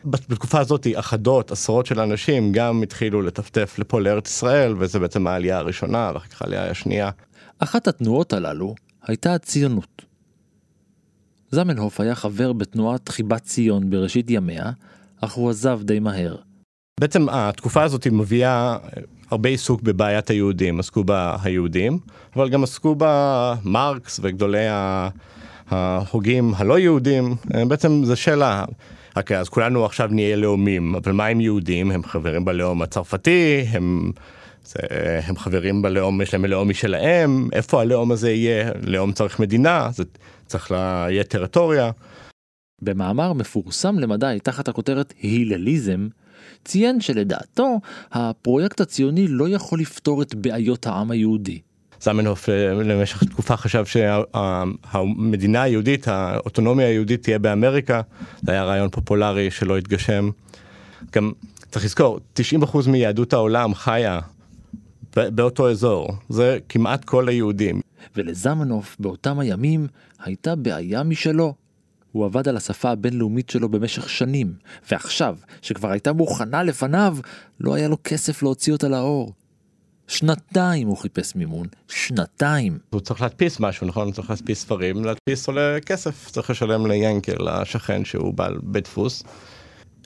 בתקופה 0.05 0.61
הזאת 0.61 0.87
אחדות, 0.95 1.51
עשרות 1.51 1.87
של 1.87 2.01
אנשים 2.01 2.53
גם 2.53 2.83
התחילו 2.83 3.23
לטפטף 3.23 3.79
לפה 3.79 4.01
לארץ 4.01 4.29
ישראל, 4.29 4.75
וזה 4.79 4.99
בעצם 4.99 5.27
העלייה 5.27 5.59
הראשונה 5.59 6.11
ואחר 6.15 6.29
כך 6.29 6.43
העלייה 6.43 6.71
השנייה. 6.71 7.11
אחת 7.59 7.89
התנועות 7.89 8.33
הללו 8.33 8.75
הייתה 9.07 9.35
הציונות. 9.35 10.03
זמנהוף 11.51 12.01
היה 12.01 12.15
חבר 12.15 12.53
בתנועת 12.53 13.09
חיבת 13.09 13.43
ציון 13.43 13.91
בראשית 13.91 14.31
ימיה, 14.31 14.71
אך 15.21 15.33
הוא 15.33 15.51
עזב 15.51 15.81
די 15.83 16.01
מהר. 16.01 16.37
בעצם 16.99 17.27
התקופה 17.31 17.83
הזאת 17.83 18.07
מביאה 18.07 18.77
הרבה 19.31 19.49
עיסוק 19.49 19.83
בבעיית 19.83 20.31
היהודים, 20.31 20.81
עסקו 20.81 21.05
בה 21.05 21.37
היהודים, 21.43 21.99
אבל 22.37 22.49
גם 22.49 22.63
עסקו 22.63 22.95
בה 22.95 23.55
מרקס 23.65 24.21
וגדולי 24.23 24.67
ההוגים 25.71 26.53
הלא 26.57 26.79
יהודים, 26.79 27.35
בעצם 27.69 28.05
זה 28.05 28.17
שאלה. 28.17 28.65
אוקיי, 29.17 29.39
אז 29.39 29.49
כולנו 29.49 29.85
עכשיו 29.85 30.09
נהיה 30.13 30.37
לאומים, 30.37 30.95
אבל 30.95 31.13
מה 31.13 31.27
עם 31.27 31.41
יהודים? 31.41 31.91
הם 31.91 32.05
חברים 32.05 32.45
בלאום 32.45 32.83
הצרפתי, 32.83 33.65
הם, 33.69 34.13
זה, 34.65 34.79
הם 35.27 35.37
חברים 35.37 35.83
בלאום, 35.83 36.21
יש 36.21 36.33
להם 36.33 36.45
לאום 36.45 36.69
משלהם, 36.69 37.49
איפה 37.53 37.81
הלאום 37.81 38.13
הזה 38.13 38.31
יהיה? 38.31 38.71
לאום 38.83 39.13
צריך 39.13 39.41
מדינה, 39.41 39.89
זה 39.93 40.05
צריך 40.47 40.71
יהיה 40.71 41.25
טריטוריה. 41.25 41.91
במאמר 42.83 43.33
מפורסם 43.33 43.99
למדי 43.99 44.39
תחת 44.43 44.69
הכותרת 44.69 45.15
הילליזם, 45.23 46.09
ציין 46.69 47.01
שלדעתו 47.01 47.81
הפרויקט 48.13 48.81
הציוני 48.81 49.29
לא 49.29 49.49
יכול 49.49 49.81
לפתור 49.81 50.23
את 50.23 50.35
בעיות 50.35 50.87
העם 50.87 51.11
היהודי. 51.11 51.61
זמנהוף 52.01 52.49
אה, 52.49 52.75
למשך 52.75 53.25
תקופה 53.25 53.57
חשב 53.57 53.85
שהמדינה 53.85 55.63
היהודית, 55.63 56.09
האוטונומיה 56.09 56.87
היהודית 56.87 57.23
תהיה 57.23 57.39
באמריקה, 57.39 58.01
זה 58.43 58.53
היה 58.53 58.65
רעיון 58.65 58.89
פופולרי 58.89 59.51
שלא 59.51 59.79
התגשם. 59.79 60.31
גם 61.13 61.33
צריך 61.71 61.85
לזכור, 61.85 62.21
90% 62.39 62.41
מיהדות 62.89 63.33
העולם 63.33 63.75
חיה 63.75 64.21
באותו 65.17 65.71
אזור, 65.71 66.09
זה 66.29 66.59
כמעט 66.69 67.05
כל 67.05 67.29
היהודים. 67.29 67.81
ולזמנוף 68.17 68.97
באותם 69.01 69.39
הימים 69.39 69.87
הייתה 70.25 70.57
בעיה 70.57 71.03
משלו. 71.03 71.55
הוא 72.19 72.27
עבד 72.27 72.49
על 72.49 72.57
השפה 72.57 72.91
הבינלאומית 72.91 73.51
שלו 73.51 73.69
במשך 73.69 74.11
שנים, 74.11 74.55
ועכשיו, 74.91 75.37
שכבר 75.63 75.91
הייתה 75.91 76.13
מוכנה 76.13 76.63
לפניו, 76.63 77.17
לא 77.61 77.75
היה 77.75 77.89
לו 77.89 77.97
כסף 78.05 78.43
להוציא 78.43 78.73
אותה 78.73 78.89
לאור. 78.89 79.33
שנתיים 80.07 80.89
הוא 80.89 80.97
חיפש 80.97 81.37
מימון, 81.37 81.67
שנתיים. 81.89 82.79
הוא 82.91 83.01
צריך 83.01 83.23
להדפיס 83.23 83.61
משהו, 83.61 83.87
נכון? 83.87 84.07
הוא 84.07 84.15
צריך 84.15 84.31
להדפיס 84.31 84.61
ספרים, 84.61 85.05
להדפיס 85.05 85.49
עולה 85.49 85.81
כסף, 85.81 86.31
צריך 86.31 86.51
לשלם 86.51 86.87
ליאנקל, 86.87 87.49
השכן 87.49 88.05
שהוא 88.05 88.35
בעל 88.35 88.59
בית 88.63 88.85
דפוס. 88.85 89.23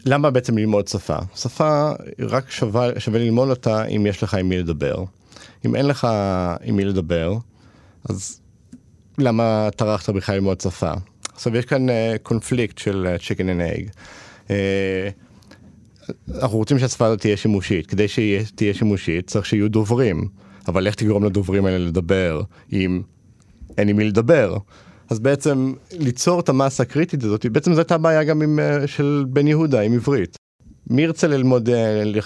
למה 0.05 0.31
בעצם 0.31 0.59
ללמוד 0.59 0.89
שפה? 0.89 1.17
שפה 1.37 1.91
רק 2.19 2.51
שווה, 2.51 3.01
שווה 3.01 3.19
ללמוד 3.19 3.51
אותה 3.51 3.85
אם 3.85 4.07
יש 4.07 4.23
לך 4.23 4.35
עם 4.35 4.49
מי 4.49 4.59
לדבר. 4.59 5.05
אם 5.67 5.75
אין 5.75 5.87
לך 5.87 6.09
עם 6.65 6.77
מי 6.77 6.85
לדבר, 6.85 7.37
אז 8.09 8.41
למה 9.19 9.69
טרחת 9.77 10.11
בכלל 10.11 10.35
ללמוד 10.35 10.61
שפה? 10.61 10.93
עכשיו 11.35 11.57
יש 11.57 11.65
כאן 11.65 11.89
uh, 11.89 11.93
קונפליקט 12.23 12.79
של 12.79 13.07
uh, 13.17 13.23
chicken 13.23 13.41
and 13.41 13.77
egg. 13.77 13.95
Uh, 14.49 14.51
אנחנו 16.35 16.59
רוצים 16.59 16.79
שהשפה 16.79 17.07
הזאת 17.07 17.21
תהיה 17.21 17.37
שימושית. 17.37 17.87
כדי 17.87 18.09
שהיא 18.09 18.41
תהיה 18.55 18.75
שימושית 18.75 19.27
צריך 19.27 19.47
שיהיו 19.47 19.71
דוברים. 19.71 20.29
אבל 20.69 20.87
איך 20.87 20.95
תגרום 20.95 21.25
לדוברים 21.25 21.67
האלה 21.67 21.79
לדבר 21.79 22.43
אם 22.73 23.03
אין 23.79 23.89
עם 23.89 23.97
מי 23.97 24.05
לדבר? 24.05 24.57
אז 25.11 25.19
בעצם 25.21 25.73
ליצור 25.93 26.41
את 26.41 26.49
המסה 26.49 26.83
הקריטית 26.83 27.25
הזאת, 27.25 27.47
בעצם 27.47 27.73
זו 27.73 27.81
הייתה 27.81 27.99
בעיה 27.99 28.25
גם 28.25 28.43
עם, 28.43 28.59
של 28.87 29.25
בן 29.29 29.47
יהודה 29.47 29.81
עם 29.81 29.93
עברית. 29.93 30.37
מי 30.91 31.03
ירצה 31.03 31.27
ללמוד, 31.27 31.69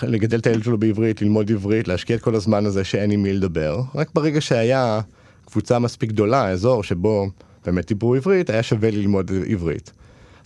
לגדל 0.02 0.38
את 0.38 0.46
הילד 0.46 0.64
שלו 0.64 0.78
בעברית, 0.78 1.22
ללמוד 1.22 1.50
עברית, 1.50 1.88
להשקיע 1.88 2.16
את 2.16 2.22
כל 2.22 2.34
הזמן 2.34 2.66
הזה 2.66 2.84
שאין 2.84 3.10
עם 3.10 3.22
מי 3.22 3.32
לדבר? 3.32 3.80
רק 3.94 4.10
ברגע 4.14 4.40
שהיה 4.40 5.00
קבוצה 5.46 5.78
מספיק 5.78 6.10
גדולה, 6.10 6.48
אזור 6.48 6.82
שבו 6.82 7.26
באמת 7.66 7.88
דיברו 7.88 8.14
עברית, 8.14 8.50
היה 8.50 8.62
שווה 8.62 8.90
ללמוד 8.90 9.30
עברית. 9.48 9.92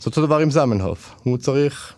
אז 0.01 0.07
אותו 0.07 0.27
דבר 0.27 0.39
עם 0.39 0.51
זמנהוף, 0.51 1.15
הוא 1.23 1.39
צריך 1.39 1.95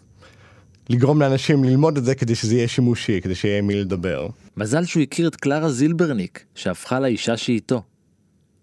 לגרום 0.90 1.22
לאנשים 1.22 1.64
ללמוד 1.64 1.96
את 1.96 2.04
זה 2.04 2.14
כדי 2.14 2.34
שזה 2.34 2.54
יהיה 2.54 2.68
שימושי, 2.68 3.20
כדי 3.20 3.34
שיהיה 3.34 3.62
מי 3.62 3.74
לדבר. 3.74 4.28
מזל 4.56 4.84
שהוא 4.84 5.02
הכיר 5.02 5.28
את 5.28 5.36
קלרה 5.36 5.70
זילברניק, 5.70 6.44
שהפכה 6.54 7.00
לאישה 7.00 7.36
שאיתו. 7.36 7.82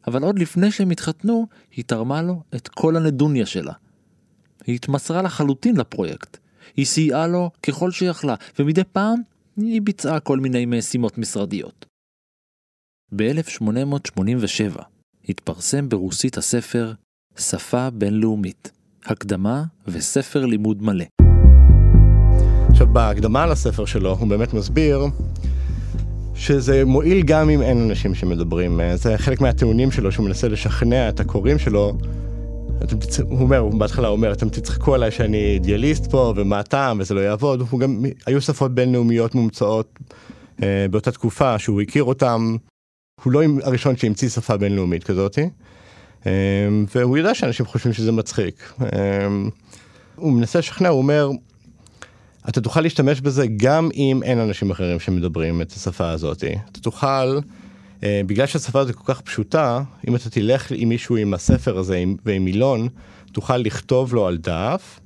אבל 0.07 0.23
עוד 0.23 0.39
לפני 0.39 0.71
שהם 0.71 0.89
התחתנו, 0.89 1.47
היא 1.75 1.85
תרמה 1.85 2.21
לו 2.21 2.41
את 2.55 2.67
כל 2.67 2.95
הנדוניה 2.95 3.45
שלה. 3.45 3.73
היא 4.65 4.75
התמסרה 4.75 5.21
לחלוטין 5.21 5.77
לפרויקט. 5.77 6.37
היא 6.75 6.85
סייעה 6.85 7.27
לו 7.27 7.51
ככל 7.63 7.91
שיכלה, 7.91 8.35
ומדי 8.59 8.83
פעם 8.91 9.19
היא 9.57 9.81
ביצעה 9.81 10.19
כל 10.19 10.39
מיני 10.39 10.65
משימות 10.65 11.17
משרדיות. 11.17 11.85
ב-1887 13.15 14.98
התפרסם 15.29 15.89
ברוסית 15.89 16.37
הספר 16.37 16.93
שפה 17.37 17.89
בינלאומית, 17.89 18.71
הקדמה 19.05 19.63
וספר 19.87 20.45
לימוד 20.45 20.83
מלא. 20.83 21.05
עכשיו 22.69 22.87
בהקדמה 22.87 23.47
לספר 23.47 23.85
שלו 23.85 24.15
הוא 24.19 24.27
באמת 24.27 24.53
מסביר 24.53 25.05
שזה 26.35 26.85
מועיל 26.85 27.23
גם 27.23 27.49
אם 27.49 27.61
אין 27.61 27.89
אנשים 27.89 28.15
שמדברים, 28.15 28.79
זה 28.95 29.17
חלק 29.17 29.41
מהטיעונים 29.41 29.91
שלו 29.91 30.11
שהוא 30.11 30.25
מנסה 30.25 30.47
לשכנע 30.47 31.09
את 31.09 31.19
הקוראים 31.19 31.59
שלו. 31.59 31.97
תצ... 32.79 33.19
הוא 33.19 33.39
אומר, 33.39 33.57
הוא 33.57 33.79
בהתחלה 33.79 34.07
אומר, 34.07 34.33
אתם 34.33 34.49
תצחקו 34.49 34.95
עליי 34.95 35.11
שאני 35.11 35.53
אידיאליסט 35.53 36.11
פה 36.11 36.33
ומה 36.35 36.59
הטעם 36.59 36.99
וזה 36.99 37.13
לא 37.13 37.19
יעבוד, 37.19 37.61
הוא 37.69 37.79
גם, 37.79 38.05
היו 38.25 38.41
שפות 38.41 38.75
בינלאומיות 38.75 39.35
מומצאות 39.35 39.99
אה, 40.63 40.85
באותה 40.91 41.11
תקופה 41.11 41.59
שהוא 41.59 41.81
הכיר 41.81 42.03
אותם, 42.03 42.55
הוא 43.23 43.33
לא 43.33 43.41
הראשון 43.63 43.97
שהמציא 43.97 44.29
שפה 44.29 44.57
בינלאומית 44.57 45.03
כזאתי, 45.03 45.49
אה, 46.25 46.31
והוא 46.95 47.17
יודע 47.17 47.35
שאנשים 47.35 47.65
חושבים 47.65 47.93
שזה 47.93 48.11
מצחיק. 48.11 48.73
אה, 48.81 48.87
הוא 50.15 50.33
מנסה 50.33 50.59
לשכנע, 50.59 50.89
הוא 50.89 50.97
אומר, 50.97 51.29
אתה 52.49 52.61
תוכל 52.61 52.81
להשתמש 52.81 53.21
בזה 53.21 53.45
גם 53.57 53.89
אם 53.95 54.19
אין 54.23 54.39
אנשים 54.39 54.71
אחרים 54.71 54.99
שמדברים 54.99 55.61
את 55.61 55.71
השפה 55.71 56.09
הזאת. 56.09 56.43
אתה 56.71 56.79
תוכל, 56.79 57.39
אה, 58.03 58.21
בגלל 58.25 58.45
שהשפה 58.45 58.79
הזאת 58.79 58.95
כל 58.95 59.13
כך 59.13 59.21
פשוטה, 59.21 59.81
אם 60.07 60.15
אתה 60.15 60.29
תלך 60.29 60.71
עם 60.75 60.89
מישהו 60.89 61.15
עם 61.15 61.33
הספר 61.33 61.77
הזה 61.77 61.97
עם, 61.97 62.15
ועם 62.25 62.45
מילון, 62.45 62.87
תוכל 63.31 63.57
לכתוב 63.57 64.13
לו 64.13 64.27
על 64.27 64.37
דף, 64.37 64.99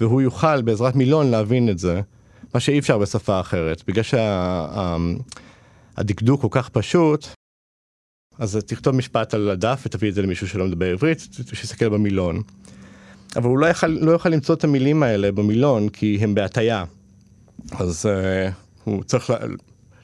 והוא 0.00 0.22
יוכל 0.22 0.62
בעזרת 0.62 0.94
מילון 0.94 1.30
להבין 1.30 1.68
את 1.68 1.78
זה, 1.78 2.00
מה 2.54 2.60
שאי 2.60 2.78
אפשר 2.78 2.98
בשפה 2.98 3.40
אחרת. 3.40 3.82
בגלל 3.86 4.04
שהדקדוק 5.96 6.42
שה, 6.42 6.48
כל 6.48 6.60
כך 6.60 6.68
פשוט, 6.68 7.26
אז 8.38 8.58
תכתוב 8.66 8.94
משפט 8.94 9.34
על 9.34 9.50
הדף 9.50 9.82
ותביא 9.86 10.08
את 10.08 10.14
זה 10.14 10.22
למישהו 10.22 10.48
שלא 10.48 10.66
מדבר 10.66 10.86
עברית, 10.86 11.28
שיסתכל 11.52 11.88
במילון. 11.88 12.42
אבל 13.36 13.48
הוא 13.48 13.58
לא 13.58 13.66
יכל, 13.66 13.86
לא 13.86 14.12
יכל 14.12 14.28
למצוא 14.28 14.54
את 14.54 14.64
המילים 14.64 15.02
האלה 15.02 15.32
במילון 15.32 15.88
כי 15.88 16.18
הם 16.20 16.34
בהטייה. 16.34 16.84
אז 17.72 18.06
uh, 18.06 18.52
הוא 18.84 19.04
צריך 19.04 19.30
ל, 19.30 19.34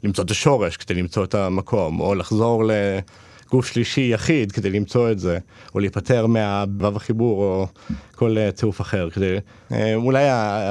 למצוא 0.05 0.25
את 0.25 0.31
השורש 0.31 0.77
כדי 0.77 0.95
למצוא 0.95 1.25
את 1.25 1.35
המקום, 1.35 2.01
או 2.01 2.15
לחזור 2.15 2.65
לגוף 2.65 3.67
שלישי 3.67 4.11
יחיד 4.13 4.53
כדי 4.53 4.71
למצוא 4.71 5.11
את 5.11 5.19
זה, 5.19 5.39
או 5.75 5.81
להיפטר 5.81 6.27
מהו"ב 6.27 6.97
החיבור 6.97 7.43
או 7.43 7.67
כל 8.15 8.37
uh, 8.37 8.53
צירוף 8.53 8.81
אחר. 8.81 9.11
כדי, 9.11 9.37
uh, 9.71 9.75
אולי 9.95 10.25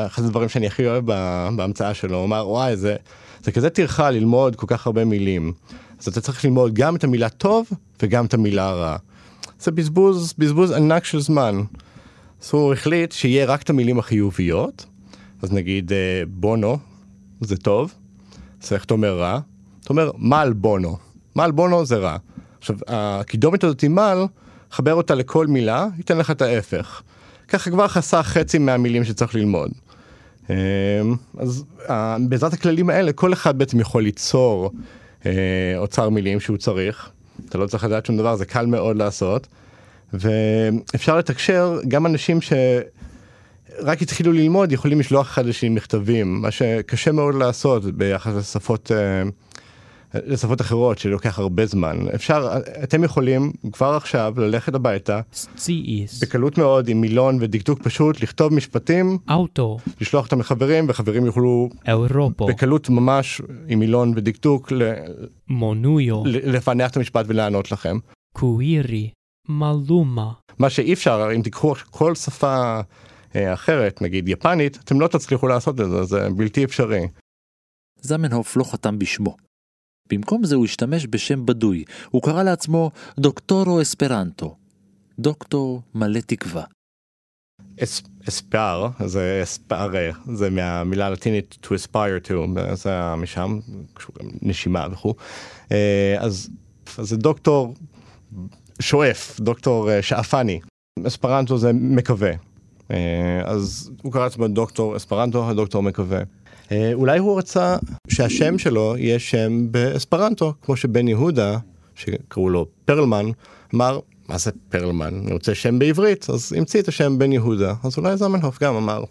אחד 0.07 0.23
הדברים 0.23 0.49
שאני 0.49 0.67
הכי 0.67 0.87
אוהב 0.87 1.05
בהמצאה 1.55 1.93
שלו, 1.93 2.17
הוא 2.17 2.25
אמר 2.25 2.49
וואי 2.49 2.75
זה, 2.75 2.95
זה 3.41 3.51
כזה 3.51 3.69
טרחה 3.69 4.09
ללמוד 4.09 4.55
כל 4.55 4.67
כך 4.69 4.87
הרבה 4.87 5.05
מילים. 5.05 5.53
אז 5.99 6.07
אתה 6.07 6.21
צריך 6.21 6.45
ללמוד 6.45 6.73
גם 6.73 6.95
את 6.95 7.03
המילה 7.03 7.29
טוב 7.29 7.69
וגם 8.01 8.25
את 8.25 8.33
המילה 8.33 8.71
רע. 8.71 8.97
זה 9.59 9.71
בזבוז, 9.71 10.33
בזבוז 10.37 10.71
ענק 10.71 11.05
של 11.05 11.19
זמן. 11.19 11.61
אז 12.43 12.49
הוא 12.51 12.73
החליט 12.73 13.11
שיהיה 13.11 13.45
רק 13.45 13.61
את 13.61 13.69
המילים 13.69 13.99
החיוביות, 13.99 14.85
אז 15.41 15.51
נגיד 15.53 15.93
אה, 15.93 16.23
בונו, 16.27 16.77
זה 17.41 17.57
טוב, 17.57 17.93
אז 18.63 18.73
איך 18.73 18.85
אתה 18.85 18.93
אומר 18.93 19.17
רע? 19.17 19.39
אתה 19.83 19.89
אומר 19.89 20.11
מל 20.17 20.53
בונו, 20.55 20.97
מל 21.35 21.51
בונו 21.51 21.85
זה 21.85 21.97
רע. 21.97 22.17
עכשיו, 22.59 22.75
הקידומת 22.87 23.63
הזאת 23.63 23.83
עם 23.83 23.95
מל, 23.95 24.25
חבר 24.71 24.93
אותה 24.93 25.15
לכל 25.15 25.47
מילה, 25.47 25.87
ייתן 25.97 26.17
לך 26.17 26.31
את 26.31 26.41
ההפך. 26.41 27.01
ככה 27.47 27.71
כבר 27.71 27.87
חסך 27.87 28.21
חצי 28.23 28.57
מהמילים 28.57 29.03
שצריך 29.03 29.35
ללמוד. 29.35 29.71
אמ, 30.49 30.55
אז 31.37 31.63
אה, 31.89 32.17
בעזרת 32.27 32.53
הכללים 32.53 32.89
האלה 32.89 33.13
כל 33.13 33.33
אחד 33.33 33.57
בעצם 33.57 33.79
יכול 33.79 34.03
ליצור 34.03 34.65
אה, 34.65 34.79
אוצר 35.77 36.09
מילים 36.09 36.39
שהוא 36.39 36.57
צריך. 36.57 37.09
אתה 37.49 37.57
לא 37.57 37.67
צריך 37.67 37.83
לדעת 37.83 38.05
שום 38.05 38.17
דבר, 38.17 38.35
זה 38.35 38.45
קל 38.45 38.65
מאוד 38.65 38.97
לעשות. 38.97 39.47
ואפשר 40.13 41.17
לתקשר 41.17 41.79
גם 41.87 42.05
אנשים 42.05 42.39
שרק 42.41 44.01
התחילו 44.01 44.31
ללמוד 44.31 44.71
יכולים 44.71 44.99
לשלוח 44.99 45.27
אחד 45.27 45.45
לשני 45.45 45.69
מכתבים, 45.69 46.41
מה 46.41 46.51
שקשה 46.51 47.11
מאוד 47.11 47.35
לעשות 47.35 47.85
ביחס 47.85 48.33
לשפות. 48.35 48.91
לשפות 50.13 50.61
אחרות 50.61 50.97
שלוקח 50.97 51.39
הרבה 51.39 51.65
זמן 51.65 51.97
אפשר 52.15 52.47
אתם 52.83 53.03
יכולים 53.03 53.51
כבר 53.71 53.93
עכשיו 53.95 54.33
ללכת 54.37 54.75
הביתה 54.75 55.21
CEs. 55.57 56.21
בקלות 56.21 56.57
מאוד 56.57 56.87
עם 56.87 57.01
מילון 57.01 57.37
ודקדוק 57.41 57.83
פשוט 57.83 58.21
לכתוב 58.21 58.53
משפטים 58.53 59.17
Auto. 59.29 59.91
לשלוח 60.01 60.25
אותם 60.25 60.39
לחברים 60.39 60.85
וחברים 60.89 61.25
יוכלו 61.25 61.69
Europo. 61.85 62.47
בקלות 62.47 62.89
ממש 62.89 63.41
עם 63.67 63.79
מילון 63.79 64.13
ודקדוק 64.15 64.71
ל-. 64.71 64.83
ל- 66.25 66.55
לפענח 66.55 66.91
את 66.91 66.97
המשפט 66.97 67.25
ולענות 67.27 67.71
לכם. 67.71 67.97
Kuiri. 68.37 69.09
Maluma. 69.49 70.53
מה 70.59 70.69
שאי 70.69 70.93
אפשר 70.93 71.29
אם 71.35 71.41
תיקחו 71.41 71.73
כל 71.89 72.15
שפה 72.15 72.79
אה, 73.35 73.53
אחרת 73.53 74.01
נגיד 74.01 74.27
יפנית 74.29 74.77
אתם 74.83 74.99
לא 75.01 75.07
תצליחו 75.07 75.47
לעשות 75.47 75.81
את 75.81 75.89
זה 75.89 76.03
זה 76.03 76.27
בלתי 76.37 76.63
אפשרי. 76.63 77.07
זמנהוף 78.01 78.57
לא 78.57 78.63
חתם 78.63 78.99
בשמו. 78.99 79.48
במקום 80.09 80.43
זה 80.43 80.55
הוא 80.55 80.65
השתמש 80.65 81.07
בשם 81.09 81.45
בדוי, 81.45 81.83
הוא 82.09 82.21
קרא 82.21 82.43
לעצמו 82.43 82.91
דוקטורו 83.19 83.81
אספרנטו. 83.81 84.55
דוקטור 85.19 85.81
מלא 85.95 86.19
תקווה. 86.19 86.63
אס, 87.83 88.01
אספר 88.29 88.87
זה 89.05 89.39
אספר 89.43 90.11
זה 90.33 90.49
מהמילה 90.49 91.05
הלטינית 91.05 91.57
to 91.63 91.67
aspire 91.67 92.27
to 92.27 92.59
זה 92.73 93.15
משם 93.15 93.59
נשימה 94.41 94.87
וכו' 94.91 95.13
אה, 95.71 96.15
אז, 96.19 96.49
אז 96.97 97.09
זה 97.09 97.17
דוקטור 97.17 97.73
שואף 98.81 99.39
דוקטור 99.39 99.91
אה, 99.91 100.01
שאפני 100.01 100.59
אספרנטו 101.07 101.57
זה 101.57 101.71
מקווה 101.73 102.31
אה, 102.91 103.41
אז 103.45 103.91
הוא 104.01 104.13
קרא 104.13 104.23
לעצמו 104.23 104.47
דוקטור 104.47 104.97
אספרנטו 104.97 105.49
הדוקטור 105.49 105.83
מקווה. 105.83 106.19
אה, 106.71 106.91
אולי 106.93 107.19
הוא 107.19 107.37
רצה 107.37 107.77
שהשם 108.07 108.57
שלו 108.57 108.97
יהיה 108.97 109.19
שם 109.19 109.71
באספרנטו 109.71 110.53
כמו 110.61 110.75
שבן 110.75 111.07
יהודה 111.07 111.57
שקראו 111.95 112.49
לו 112.49 112.65
פרלמן 112.85 113.25
אמר 113.75 113.99
מה 114.29 114.37
זה 114.37 114.51
פרלמן? 114.69 115.13
אני 115.23 115.33
רוצה 115.33 115.55
שם 115.55 115.79
בעברית, 115.79 116.29
אז 116.29 116.53
המציא 116.57 116.81
את 116.81 116.87
השם 116.87 117.17
בן 117.17 117.31
יהודה, 117.31 117.73
אז 117.83 117.97
אולי 117.97 118.17
זמנהוף 118.17 118.63
גם 118.63 118.75
אמר, 118.75 119.03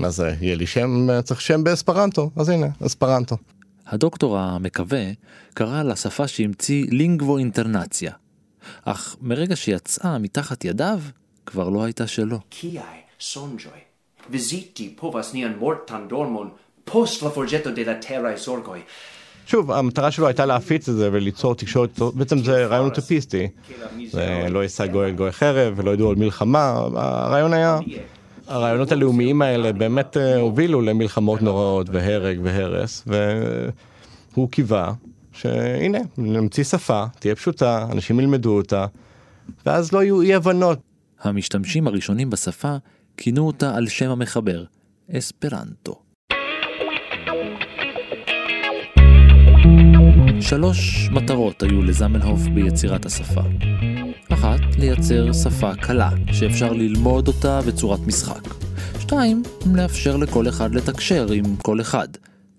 מה 0.00 0.10
זה, 0.10 0.34
יהיה 0.40 0.56
לי 0.56 0.66
שם, 0.66 1.08
צריך 1.24 1.40
שם 1.40 1.64
באספרנטו, 1.64 2.30
אז 2.36 2.48
הנה, 2.48 2.66
אספרנטו. 2.86 3.36
הדוקטור 3.86 4.38
המקווה 4.38 5.04
קרא 5.54 5.82
לשפה 5.82 6.28
שהמציא 6.28 6.86
לינגבו 6.90 7.38
אינטרנציה. 7.38 8.12
אך 8.84 9.16
מרגע 9.20 9.56
שיצאה 9.56 10.18
מתחת 10.18 10.64
ידיו, 10.64 11.00
כבר 11.46 11.68
לא 11.68 11.84
הייתה 11.84 12.06
שלו. 12.06 12.38
Visiti 14.30 14.86
povas 15.00 15.32
nian 15.32 15.54
mortan 15.62 16.02
dormon 16.12 16.48
post 16.92 17.22
la 17.22 17.30
forgetto 17.30 17.70
de 17.78 17.84
la 17.84 17.96
terrae 18.06 18.36
sorgoi. 18.36 18.82
שוב, 19.46 19.72
המטרה 19.72 20.10
שלו 20.10 20.26
הייתה 20.26 20.46
להפיץ 20.46 20.88
את 20.88 20.94
זה 20.94 21.08
וליצור 21.12 21.54
תקשורת, 21.54 21.98
בעצם 22.14 22.38
זה 22.38 22.66
רעיון 22.66 22.84
אוטופיסטי. 22.84 23.48
זה 24.10 24.46
לא 24.50 24.62
יישא 24.62 24.86
גוי 24.86 25.06
אל 25.06 25.10
גוי 25.10 25.32
חרב 25.32 25.74
ולא 25.76 25.90
ידעו 25.90 26.10
על 26.10 26.16
מלחמה, 26.16 26.72
הרעיון 26.94 27.52
היה, 27.52 27.78
הרעיונות 28.46 28.92
הלאומיים 28.92 29.42
האלה 29.42 29.72
באמת 29.72 30.16
אה, 30.16 30.36
הובילו 30.36 30.80
למלחמות 30.80 31.42
נוראות 31.42 31.86
והרג 31.92 32.40
והרס, 32.42 33.04
והוא 34.34 34.50
קיווה 34.50 34.92
שהנה, 35.32 35.98
נמציא 36.18 36.64
שפה, 36.64 37.04
תהיה 37.18 37.34
פשוטה, 37.34 37.86
אנשים 37.92 38.20
ילמדו 38.20 38.56
אותה, 38.56 38.86
ואז 39.66 39.92
לא 39.92 40.02
יהיו 40.02 40.20
אי 40.20 40.34
הבנות. 40.34 40.78
המשתמשים 41.22 41.86
הראשונים 41.86 42.30
בשפה 42.30 42.76
כינו 43.16 43.46
אותה 43.46 43.76
על 43.76 43.88
שם 43.88 44.10
המחבר, 44.10 44.64
אספרנטו. 45.12 46.07
שלוש 50.40 51.08
מטרות 51.12 51.62
היו 51.62 51.82
לזמנהוף 51.82 52.40
ביצירת 52.54 53.06
השפה. 53.06 53.40
אחת, 54.32 54.60
לייצר 54.78 55.32
שפה 55.32 55.74
קלה, 55.74 56.10
שאפשר 56.32 56.72
ללמוד 56.72 57.28
אותה 57.28 57.60
בצורת 57.66 58.00
משחק. 58.06 58.42
שתיים, 59.00 59.42
לאפשר 59.74 60.16
לכל 60.16 60.48
אחד 60.48 60.74
לתקשר 60.74 61.32
עם 61.32 61.56
כל 61.56 61.80
אחד, 61.80 62.08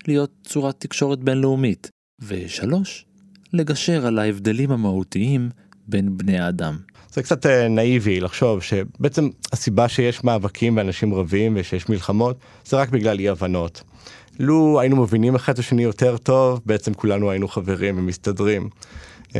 להיות 0.08 0.32
צורת 0.44 0.76
תקשורת 0.80 1.20
בינלאומית. 1.20 1.90
ושלוש, 2.20 3.06
לגשר 3.54 4.06
על 4.06 4.20
ההבדלים 4.20 4.72
המהותיים 4.72 5.50
בין 5.88 6.18
בני 6.18 6.40
האדם. 6.40 6.78
זה 7.14 7.24
קצת 7.24 7.46
אה, 7.46 7.68
נאיבי 7.68 8.20
לחשוב 8.20 8.62
שבעצם 8.62 9.30
הסיבה 9.54 9.88
שיש 9.88 10.24
מאבקים 10.24 10.78
ואנשים 10.78 11.14
רבים 11.14 11.54
ושיש 11.58 11.90
מלחמות 11.90 12.38
זה 12.66 12.78
רק 12.78 12.90
בגלל 12.90 13.20
אי 13.20 13.30
הבנות. 13.30 13.82
לו 14.40 14.80
היינו 14.80 14.96
מבינים 14.96 15.36
אחד 15.36 15.54
את 15.54 15.60
השני 15.60 15.84
יותר 15.84 16.18
טוב 16.18 16.62
בעצם 16.66 16.94
כולנו 16.94 17.32
היינו 17.32 17.48
חברים 17.48 17.98
ומסתדרים. 17.98 18.70
אמ, 19.36 19.40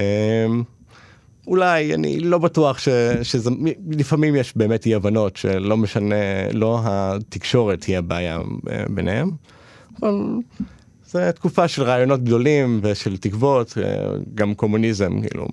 אולי 1.48 1.94
אני 1.94 2.20
לא 2.20 2.38
בטוח 2.38 2.80
ש, 2.80 2.90
שזה 3.24 3.50
לפעמים 3.92 4.36
יש 4.36 4.58
באמת 4.58 4.86
אי 4.86 4.96
הבנות 4.96 5.36
שלא 5.36 5.78
משנה 5.78 6.52
לא 6.54 6.82
התקשורת 6.84 7.84
היא 7.84 7.98
הבעיה 7.98 8.40
אה, 8.72 8.84
ביניהם. 8.90 9.32
אבל 10.02 10.16
זה 11.12 11.32
תקופה 11.32 11.68
של 11.68 11.84
רעיונות 11.84 12.24
גדולים 12.24 12.80
ושל 12.84 13.18
תקוות, 13.18 13.78
אה, 13.78 14.08
גם 14.36 14.54
קומוניזם, 14.54 15.22
כאילו. 15.22 15.48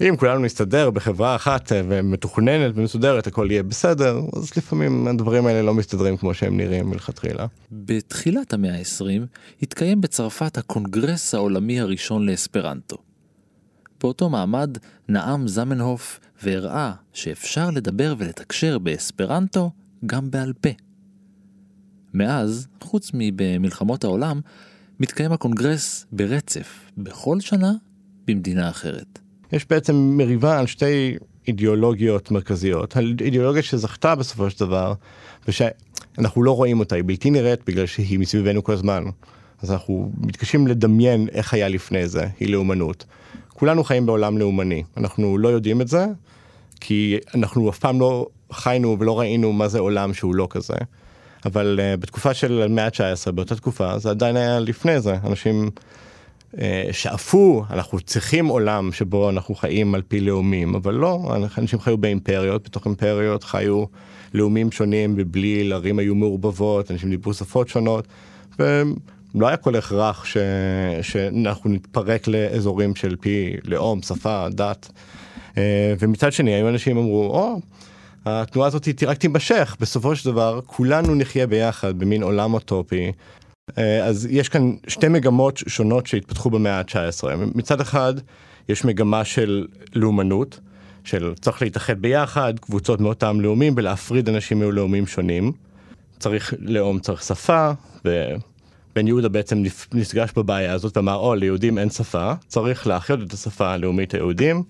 אם 0.00 0.16
כולנו 0.16 0.40
נסתדר 0.40 0.90
בחברה 0.90 1.36
אחת 1.36 1.72
אה, 1.72 1.82
ומתוכננת 1.88 2.72
ומסודרת, 2.74 3.26
הכל 3.26 3.48
יהיה 3.50 3.62
בסדר, 3.62 4.20
אז 4.36 4.56
לפעמים 4.56 5.08
הדברים 5.08 5.46
האלה 5.46 5.62
לא 5.62 5.74
מסתדרים 5.74 6.16
כמו 6.16 6.34
שהם 6.34 6.56
נראים 6.56 6.90
מלכתחילה. 6.90 7.46
בתחילת 7.72 8.52
המאה 8.52 8.74
ה-20 8.74 9.26
התקיים 9.62 10.00
בצרפת 10.00 10.58
הקונגרס 10.58 11.34
העולמי 11.34 11.80
הראשון 11.80 12.26
לאספרנטו. 12.26 12.96
באותו 14.00 14.28
מעמד 14.28 14.78
נאם 15.08 15.48
זמנהוף 15.48 16.20
והראה 16.42 16.92
שאפשר 17.12 17.70
לדבר 17.70 18.14
ולתקשר 18.18 18.78
באספרנטו 18.78 19.70
גם 20.06 20.30
בעל 20.30 20.52
פה. 20.60 20.70
מאז, 22.14 22.68
חוץ 22.82 23.10
מבמלחמות 23.14 24.04
העולם, 24.04 24.40
מתקיים 25.00 25.32
הקונגרס 25.32 26.06
ברצף, 26.12 26.90
בכל 26.98 27.40
שנה, 27.40 27.72
במדינה 28.26 28.68
אחרת. 28.70 29.18
יש 29.52 29.66
בעצם 29.70 29.94
מריבה 29.94 30.58
על 30.58 30.66
שתי 30.66 31.16
אידיאולוגיות 31.48 32.30
מרכזיות, 32.30 32.96
האידיאולוגיה 32.96 33.62
שזכתה 33.62 34.14
בסופו 34.14 34.50
של 34.50 34.60
דבר, 34.60 34.94
ושאנחנו 35.48 36.42
לא 36.42 36.56
רואים 36.56 36.80
אותה, 36.80 36.96
היא 36.96 37.04
בלתי 37.06 37.30
נראית 37.30 37.60
בגלל 37.66 37.86
שהיא 37.86 38.18
מסביבנו 38.18 38.64
כל 38.64 38.72
הזמן. 38.72 39.04
אז 39.62 39.72
אנחנו 39.72 40.12
מתקשים 40.18 40.66
לדמיין 40.66 41.28
איך 41.32 41.54
היה 41.54 41.68
לפני 41.68 42.08
זה, 42.08 42.26
היא 42.40 42.48
לאומנות. 42.48 43.04
כולנו 43.48 43.84
חיים 43.84 44.06
בעולם 44.06 44.38
לאומני, 44.38 44.82
אנחנו 44.96 45.38
לא 45.38 45.48
יודעים 45.48 45.80
את 45.80 45.88
זה, 45.88 46.06
כי 46.80 47.18
אנחנו 47.34 47.70
אף 47.70 47.78
פעם 47.78 48.00
לא 48.00 48.26
חיינו 48.52 48.96
ולא 49.00 49.18
ראינו 49.20 49.52
מה 49.52 49.68
זה 49.68 49.78
עולם 49.78 50.14
שהוא 50.14 50.34
לא 50.34 50.46
כזה. 50.50 50.74
אבל 51.46 51.80
uh, 51.80 52.00
בתקופה 52.00 52.34
של 52.34 52.62
המאה 52.62 52.84
ה-19, 52.84 53.32
באותה 53.32 53.56
תקופה, 53.56 53.98
זה 53.98 54.10
עדיין 54.10 54.36
היה 54.36 54.60
לפני 54.60 55.00
זה, 55.00 55.16
אנשים 55.24 55.70
uh, 56.54 56.58
שאפו, 56.92 57.64
אנחנו 57.70 58.00
צריכים 58.00 58.46
עולם 58.46 58.92
שבו 58.92 59.30
אנחנו 59.30 59.54
חיים 59.54 59.94
על 59.94 60.02
פי 60.02 60.20
לאומים, 60.20 60.74
אבל 60.74 60.94
לא, 60.94 61.34
אנשים 61.58 61.80
חיו 61.80 61.98
באימפריות, 61.98 62.64
בתוך 62.64 62.86
אימפריות 62.86 63.44
חיו 63.44 63.84
לאומים 64.34 64.72
שונים, 64.72 65.14
ובלי 65.18 65.72
ערים 65.72 65.98
היו 65.98 66.14
מעורבבות, 66.14 66.90
אנשים 66.90 67.10
דיברו 67.10 67.34
שפות 67.34 67.68
שונות, 67.68 68.06
ולא 68.58 69.48
היה 69.48 69.56
כל 69.56 69.76
הכרח 69.76 70.24
ש... 70.24 70.36
שאנחנו 71.02 71.70
נתפרק 71.70 72.28
לאזורים 72.28 72.94
של 72.94 73.16
פי 73.20 73.56
לאום, 73.64 74.02
שפה, 74.02 74.46
דת. 74.50 74.90
Uh, 75.54 75.58
ומצד 75.98 76.32
שני, 76.32 76.54
היו 76.54 76.68
אנשים 76.68 76.96
אמרו, 76.96 77.24
או, 77.24 77.56
oh, 77.56 77.75
התנועה 78.26 78.68
הזאת 78.68 78.88
רק 79.06 79.18
תימשך, 79.18 79.76
בסופו 79.80 80.16
של 80.16 80.30
דבר 80.30 80.60
כולנו 80.66 81.14
נחיה 81.14 81.46
ביחד 81.46 81.98
במין 81.98 82.22
עולם 82.22 82.54
אוטופי. 82.54 83.12
אז 83.76 84.28
יש 84.30 84.48
כאן 84.48 84.72
שתי 84.88 85.08
מגמות 85.08 85.62
שונות 85.66 86.06
שהתפתחו 86.06 86.50
במאה 86.50 86.78
ה-19. 86.78 87.24
מצד 87.54 87.80
אחד, 87.80 88.14
יש 88.68 88.84
מגמה 88.84 89.24
של 89.24 89.66
לאומנות, 89.94 90.60
של 91.04 91.34
צריך 91.40 91.62
להתאחד 91.62 92.02
ביחד, 92.02 92.58
קבוצות 92.58 93.00
מאותם 93.00 93.40
לאומים, 93.40 93.74
ולהפריד 93.76 94.28
אנשים 94.28 94.58
מלאומים 94.58 95.06
שונים. 95.06 95.52
צריך 96.18 96.54
לאום, 96.58 96.98
צריך 96.98 97.22
שפה, 97.22 97.70
ובן 98.04 99.06
יהודה 99.06 99.28
בעצם 99.28 99.62
נפגש 99.94 100.30
בבעיה 100.36 100.72
הזאת 100.72 100.96
ואמר, 100.96 101.14
או, 101.14 101.34
ליהודים 101.34 101.78
אין 101.78 101.90
שפה, 101.90 102.32
צריך 102.48 102.86
להחיות 102.86 103.22
את 103.22 103.32
השפה 103.32 103.72
הלאומית 103.72 104.14
היהודים 104.14 104.62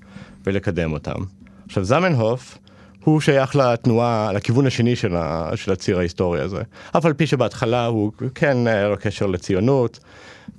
ולקדם 0.45 0.93
אותם. 0.93 1.21
עכשיו, 1.67 1.85
זמנהוף, 1.85 2.59
הוא 3.07 3.21
שייך 3.21 3.57
לתנועה, 3.57 4.33
לכיוון 4.33 4.67
השני 4.67 4.97
של, 4.97 5.17
ה, 5.17 5.51
של 5.55 5.73
הציר 5.73 5.99
ההיסטורי 5.99 6.41
הזה. 6.41 6.63
אף 6.97 7.07
על 7.07 7.13
פי 7.13 7.27
שבהתחלה 7.27 7.87
הוא 7.87 8.13
כן 8.35 8.67
היה 8.67 8.89
לו 8.89 8.97
קשר 9.01 9.27
לציונות, 9.27 9.99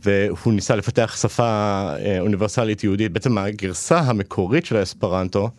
והוא 0.04 0.54
ניסה 0.54 0.76
לפתח 0.76 1.18
שפה 1.22 1.44
אה, 1.44 2.20
אוניברסלית 2.20 2.84
יהודית. 2.84 3.12
בעצם 3.12 3.38
הגרסה 3.38 4.00
המקורית 4.00 4.66
של 4.66 4.78
האספרנטו 4.78 5.50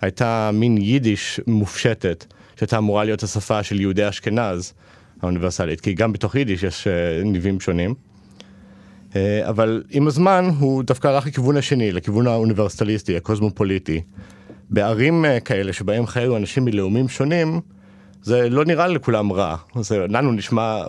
הייתה 0.00 0.50
מין 0.52 0.78
יידיש 0.78 1.40
מופשטת, 1.46 2.24
שהייתה 2.56 2.78
אמורה 2.78 3.04
להיות 3.04 3.22
השפה 3.22 3.62
של 3.62 3.80
יהודי 3.80 4.08
אשכנז 4.08 4.72
האוניברסלית, 5.22 5.80
כי 5.80 5.94
גם 5.94 6.12
בתוך 6.12 6.34
יידיש 6.34 6.62
יש 6.62 6.86
אה, 6.86 7.22
ניבים 7.24 7.60
שונים. 7.60 7.94
אה, 9.16 9.48
אבל 9.48 9.82
עם 9.90 10.06
הזמן 10.06 10.50
הוא 10.58 10.82
דווקא 10.82 11.08
הלך 11.08 11.26
לכיוון 11.26 11.56
השני, 11.56 11.92
לכיוון 11.92 12.26
האוניברסליסטי, 12.26 13.16
הקוסמופוליטי. 13.16 14.00
בערים 14.70 15.24
אה, 15.24 15.40
כאלה 15.40 15.72
שבהם 15.72 16.06
חיו 16.06 16.36
אנשים 16.36 16.64
מלאומים 16.64 17.08
שונים, 17.08 17.60
זה 18.22 18.48
לא 18.50 18.64
נראה 18.64 18.86
לכולם 18.86 19.32
רע. 19.32 19.56
זה 19.80 20.06
לנו 20.08 20.32
נשמע 20.32 20.82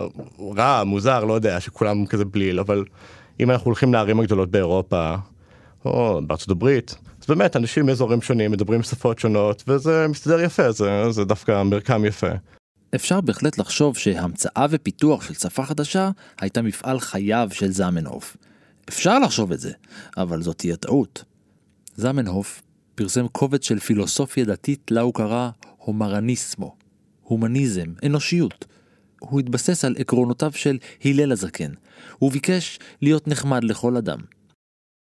רע, 0.56 0.84
מוזר, 0.84 1.24
לא 1.24 1.32
יודע, 1.32 1.60
שכולם 1.60 2.06
כזה 2.06 2.24
בליל, 2.24 2.60
אבל 2.60 2.84
אם 3.40 3.50
אנחנו 3.50 3.66
הולכים 3.66 3.92
לערים 3.92 4.20
הגדולות 4.20 4.50
באירופה, 4.50 5.14
או 5.84 6.20
בארצות 6.26 6.50
הברית, 6.50 6.94
אז 7.20 7.26
באמת 7.26 7.56
אנשים 7.56 7.86
מאזורים 7.86 8.22
שונים 8.22 8.50
מדברים 8.50 8.82
שפות 8.82 9.18
שונות, 9.18 9.64
וזה 9.68 10.06
מסתדר 10.08 10.40
יפה, 10.40 10.72
זה, 10.72 11.10
זה 11.10 11.24
דווקא 11.24 11.62
מרקם 11.62 12.04
יפה. 12.04 12.30
אפשר 12.94 13.20
בהחלט 13.20 13.58
לחשוב 13.58 13.96
שהמצאה 13.96 14.66
ופיתוח 14.70 15.22
של 15.22 15.34
שפה 15.34 15.62
חדשה 15.62 16.10
הייתה 16.40 16.62
מפעל 16.62 17.00
חייו 17.00 17.48
של 17.52 17.70
זמנהוף. 17.70 18.36
אפשר 18.88 19.18
לחשוב 19.18 19.52
את 19.52 19.60
זה, 19.60 19.72
אבל 20.16 20.42
זאת 20.42 20.58
תהיה 20.58 20.76
טעות. 20.76 21.24
זמנהוף 21.96 22.62
פרסם 22.96 23.28
קובץ 23.28 23.64
של 23.64 23.78
פילוסופיה 23.78 24.44
דתית 24.44 24.90
לה 24.90 25.00
הוא 25.00 25.14
קרא 25.14 25.50
הומרניסמו, 25.76 26.76
הומניזם, 27.22 27.92
אנושיות. 28.06 28.64
הוא 29.20 29.40
התבסס 29.40 29.84
על 29.84 29.94
עקרונותיו 29.98 30.52
של 30.54 30.78
הלל 31.04 31.32
הזקן. 31.32 31.72
הוא 32.18 32.32
ביקש 32.32 32.78
להיות 33.02 33.28
נחמד 33.28 33.64
לכל 33.64 33.96
אדם. 33.96 34.18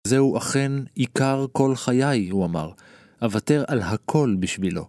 זהו 0.06 0.38
אכן 0.38 0.72
עיקר 0.94 1.46
כל 1.52 1.74
חיי, 1.76 2.28
הוא 2.28 2.44
אמר, 2.44 2.70
אוותר 3.22 3.64
על 3.68 3.80
הכל 3.82 4.36
בשבילו. 4.40 4.86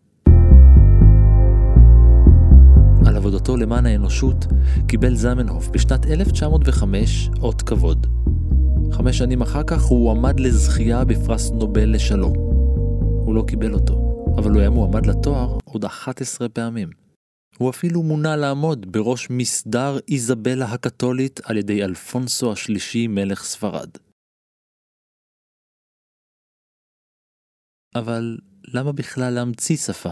על 3.05 3.15
עבודתו 3.15 3.57
למען 3.57 3.85
האנושות 3.85 4.45
קיבל 4.87 5.15
זמנהוף 5.15 5.67
בשנת 5.67 6.05
1905 6.05 7.29
אות 7.41 7.61
כבוד. 7.61 8.07
חמש 8.91 9.17
שנים 9.17 9.41
אחר 9.41 9.63
כך 9.63 9.81
הוא 9.81 10.09
הועמד 10.09 10.39
לזכייה 10.39 11.05
בפרס 11.05 11.51
נובל 11.51 11.89
לשלום. 11.89 12.52
הוא 13.25 13.35
לא 13.35 13.43
קיבל 13.47 13.73
אותו, 13.73 14.25
אבל 14.37 14.51
הוא 14.51 14.59
היה 14.59 14.69
מועמד 14.69 15.05
לתואר 15.05 15.57
עוד 15.63 15.85
11 15.85 16.49
פעמים. 16.49 16.89
הוא 17.57 17.69
אפילו 17.69 18.03
מונה 18.03 18.35
לעמוד 18.35 18.91
בראש 18.91 19.27
מסדר 19.29 19.99
איזבלה 20.11 20.65
הקתולית 20.65 21.39
על 21.43 21.57
ידי 21.57 21.83
אלפונסו 21.83 22.51
השלישי 22.51 23.07
מלך 23.07 23.43
ספרד. 23.43 23.89
אבל 27.95 28.37
למה 28.67 28.91
בכלל 28.91 29.33
להמציא 29.33 29.77
שפה? 29.77 30.11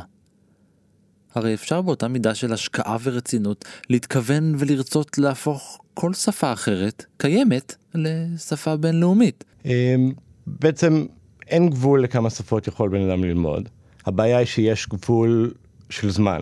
הרי 1.34 1.54
אפשר 1.54 1.82
באותה 1.82 2.08
מידה 2.08 2.36
של 2.36 2.54
השקעה 2.54 2.98
ורצינות 3.04 3.66
להתכוון 3.90 4.56
ולרצות 4.60 5.18
להפוך 5.18 5.82
כל 5.94 6.14
שפה 6.14 6.54
אחרת, 6.54 7.06
קיימת, 7.18 7.76
לשפה 7.96 8.78
בינלאומית. 8.78 9.44
אמ, 9.66 10.14
בעצם 10.48 11.06
אין 11.52 11.70
גבול 11.70 12.04
לכמה 12.04 12.30
שפות 12.30 12.68
יכול 12.68 12.90
בן 12.90 13.10
אדם 13.10 13.24
ללמוד. 13.24 13.70
הבעיה 14.06 14.38
היא 14.38 14.46
שיש 14.46 14.88
גבול 14.90 15.52
של 15.90 16.10
זמן. 16.10 16.42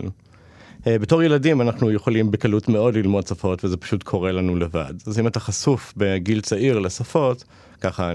אה, 0.88 1.00
בתור 1.00 1.24
ילדים 1.24 1.62
אנחנו 1.62 1.92
יכולים 1.92 2.32
בקלות 2.32 2.70
מאוד 2.70 2.96
ללמוד 2.96 3.28
שפות 3.28 3.66
וזה 3.66 3.78
פשוט 3.78 4.04
קורה 4.04 4.32
לנו 4.32 4.56
לבד. 4.56 4.94
אז 5.08 5.20
אם 5.20 5.28
אתה 5.28 5.40
חשוף 5.40 5.94
בגיל 5.98 6.42
צעיר 6.42 6.80
לשפות, 6.80 7.44
ככה, 7.82 8.12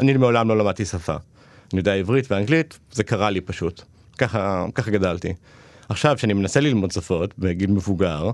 אני 0.00 0.16
מעולם 0.16 0.48
לא 0.48 0.58
למדתי 0.58 0.84
שפה. 0.84 1.16
אני 1.72 1.80
יודע 1.80 1.94
עברית 1.94 2.32
ואנגלית, 2.32 2.78
זה 2.92 3.04
קרה 3.04 3.30
לי 3.30 3.40
פשוט. 3.40 3.82
ככה, 4.18 4.66
ככה 4.74 4.90
גדלתי. 4.90 5.32
עכשיו, 5.88 6.16
כשאני 6.16 6.32
מנסה 6.32 6.60
ללמוד 6.60 6.90
שפות 6.90 7.38
בגיל 7.38 7.70
מבוגר, 7.70 8.30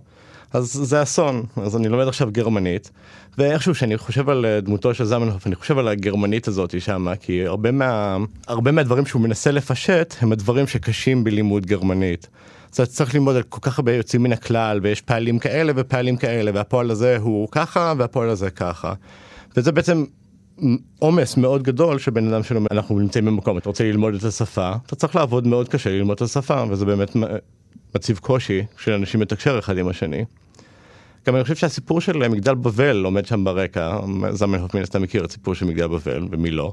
אז 0.54 0.72
זה 0.72 1.02
אסון. 1.02 1.42
אז 1.56 1.76
אני 1.76 1.88
לומד 1.88 2.08
עכשיו 2.08 2.28
גרמנית, 2.32 2.90
ואיכשהו 3.38 3.74
כשאני 3.74 3.96
חושב 3.98 4.28
על 4.28 4.46
אה, 4.46 4.60
דמותו 4.60 4.94
של 4.94 5.04
זמנהוף, 5.04 5.46
אני 5.46 5.54
חושב 5.54 5.78
על 5.78 5.88
הגרמנית 5.88 6.48
הזאת 6.48 6.80
שמה, 6.80 7.16
כי 7.16 7.46
הרבה, 7.46 7.72
מה, 7.72 8.16
הרבה 8.46 8.72
מהדברים 8.72 9.06
שהוא 9.06 9.22
מנסה 9.22 9.50
לפשט, 9.50 10.14
הם 10.20 10.32
הדברים 10.32 10.66
שקשים 10.66 11.24
בלימוד 11.24 11.66
גרמנית. 11.66 12.28
אז 12.72 12.80
אתה 12.80 12.86
צריך 12.86 13.14
ללמוד 13.14 13.36
על 13.36 13.42
כל 13.42 13.58
כך 13.62 13.78
הרבה 13.78 13.94
יוצאים 13.94 14.22
מן 14.22 14.32
הכלל, 14.32 14.80
ויש 14.82 15.00
פעלים 15.00 15.38
כאלה 15.38 15.72
ופעלים 15.76 16.16
כאלה, 16.16 16.50
והפועל 16.54 16.90
הזה 16.90 17.16
הוא 17.20 17.48
ככה, 17.50 17.92
והפועל 17.98 18.28
הזה 18.28 18.50
ככה. 18.50 18.92
וזה 19.56 19.72
בעצם 19.72 20.04
עומס 20.98 21.36
מאוד 21.36 21.62
גדול 21.62 21.98
שבן 21.98 22.32
אדם 22.32 22.42
שלומד, 22.42 22.68
אנחנו 22.70 22.98
נמצאים 22.98 23.24
במקום, 23.24 23.58
אתה 23.58 23.68
רוצה 23.68 23.84
ללמוד 23.84 24.14
את 24.14 24.24
השפה, 24.24 24.72
אתה 24.86 24.96
צריך 24.96 25.16
לעבוד 25.16 25.46
מאוד 25.46 25.68
קשה 25.68 25.90
ללמוד 25.90 26.16
את 26.16 26.22
השפה, 26.22 26.64
וזה 26.68 26.84
באמת 26.84 27.16
מציב 27.94 28.18
קושי 28.18 28.62
של 28.78 28.92
אנשים 28.92 29.22
לתקשר 29.22 29.58
אחד 29.58 29.78
עם 29.78 29.88
השני. 29.88 30.24
גם 31.26 31.36
אני 31.36 31.42
חושב 31.42 31.56
שהסיפור 31.56 32.00
של 32.00 32.28
מגדל 32.28 32.54
בבל 32.54 33.04
עומד 33.04 33.26
שם 33.26 33.44
ברקע, 33.44 33.98
זמנהוף 34.30 34.74
מן 34.74 34.82
הסתם 34.82 35.02
מכיר 35.02 35.24
את 35.24 35.30
הסיפור 35.30 35.54
של 35.54 35.66
מגדל 35.66 35.86
בבל, 35.86 36.26
ומי 36.30 36.50
לא. 36.50 36.72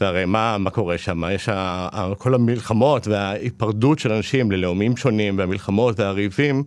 והרי 0.00 0.24
מה, 0.24 0.58
מה 0.58 0.70
קורה 0.70 0.98
שם? 0.98 1.22
יש 1.30 1.48
ה, 1.48 2.12
כל 2.18 2.34
המלחמות 2.34 3.06
וההיפרדות 3.08 3.98
של 3.98 4.12
אנשים 4.12 4.52
ללאומים 4.52 4.96
שונים, 4.96 5.38
והמלחמות 5.38 6.00
והריבים, 6.00 6.62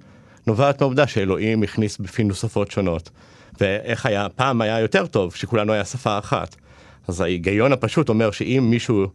נובעת 0.47 0.82
מהעובדה 0.82 1.08
שאלוהים 1.08 1.63
הכניס 1.63 1.97
בפינו 1.97 2.34
שפות 2.34 2.71
שונות. 2.71 3.10
ואיך 3.62 4.05
היה, 4.05 4.27
פעם 4.36 4.62
היה 4.62 4.79
יותר 4.79 5.05
טוב, 5.05 5.36
שכולנו 5.36 5.73
היה 5.73 5.86
שפה 5.86 6.17
אחת. 6.17 6.55
אז 7.08 7.21
ההיגיון 7.21 7.73
הפשוט 7.73 8.10
אומר 8.10 8.32
שאם 8.32 8.67
מישהו, 8.69 9.08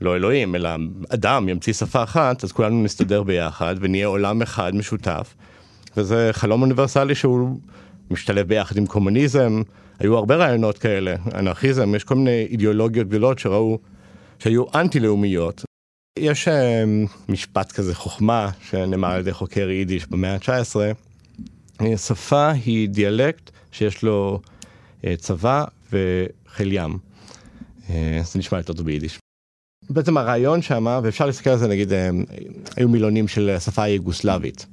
לא 0.00 0.16
אלוהים, 0.16 0.54
אלא 0.54 0.70
אדם 1.08 1.48
ימציא 1.48 1.72
שפה 1.72 2.02
אחת, 2.02 2.44
אז 2.44 2.52
כולנו 2.52 2.82
נסתדר 2.82 3.22
ביחד 3.22 3.74
ונהיה 3.80 4.06
עולם 4.06 4.42
אחד 4.42 4.74
משותף. 4.74 5.34
וזה 5.96 6.28
חלום 6.32 6.62
אוניברסלי 6.62 7.14
שהוא 7.14 7.58
משתלב 8.10 8.48
ביחד 8.48 8.76
עם 8.76 8.86
קומוניזם, 8.86 9.62
היו 9.98 10.16
הרבה 10.16 10.36
רעיונות 10.36 10.78
כאלה, 10.78 11.14
אנרכיזם, 11.34 11.94
יש 11.94 12.04
כל 12.04 12.14
מיני 12.14 12.46
אידיאולוגיות 12.50 13.08
גדולות 13.08 13.38
שראו, 13.38 13.78
שהיו 14.38 14.64
אנטי-לאומיות. 14.74 15.64
יש 16.18 16.48
uh, 16.48 16.50
משפט 17.28 17.72
כזה 17.72 17.94
חוכמה 17.94 18.50
שנאמר 18.70 19.08
על 19.08 19.20
ידי 19.20 19.32
חוקר 19.32 19.70
יידיש 19.70 20.06
במאה 20.06 20.34
ה-19, 20.34 20.76
שפה 21.96 22.50
היא 22.50 22.88
דיאלקט 22.88 23.50
שיש 23.72 24.02
לו 24.02 24.40
uh, 25.00 25.04
צבא 25.16 25.64
וחיל 25.92 26.72
ים. 26.72 26.98
זה 28.22 28.38
נשמע 28.38 28.58
יותר 28.58 28.72
טוב 28.72 28.86
ביידיש. 28.86 29.18
בעצם 29.90 30.16
הרעיון 30.16 30.62
שם, 30.62 31.00
ואפשר 31.02 31.26
להסתכל 31.26 31.50
על 31.50 31.58
זה 31.58 31.68
נגיד, 31.68 31.92
היו 32.76 32.88
מילונים 32.88 33.28
של 33.28 33.50
השפה 33.50 33.82
היוגוסלבית. 33.82 34.66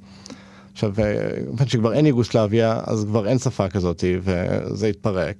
עכשיו, 0.78 0.92
כיוון 0.94 1.56
אה, 1.60 1.66
שכבר 1.66 1.92
אין 1.92 2.06
יוגוסלביה, 2.06 2.80
אז 2.86 3.04
כבר 3.04 3.28
אין 3.28 3.38
שפה 3.38 3.68
כזאת, 3.68 4.04
וזה 4.20 4.86
התפרק. 4.86 5.36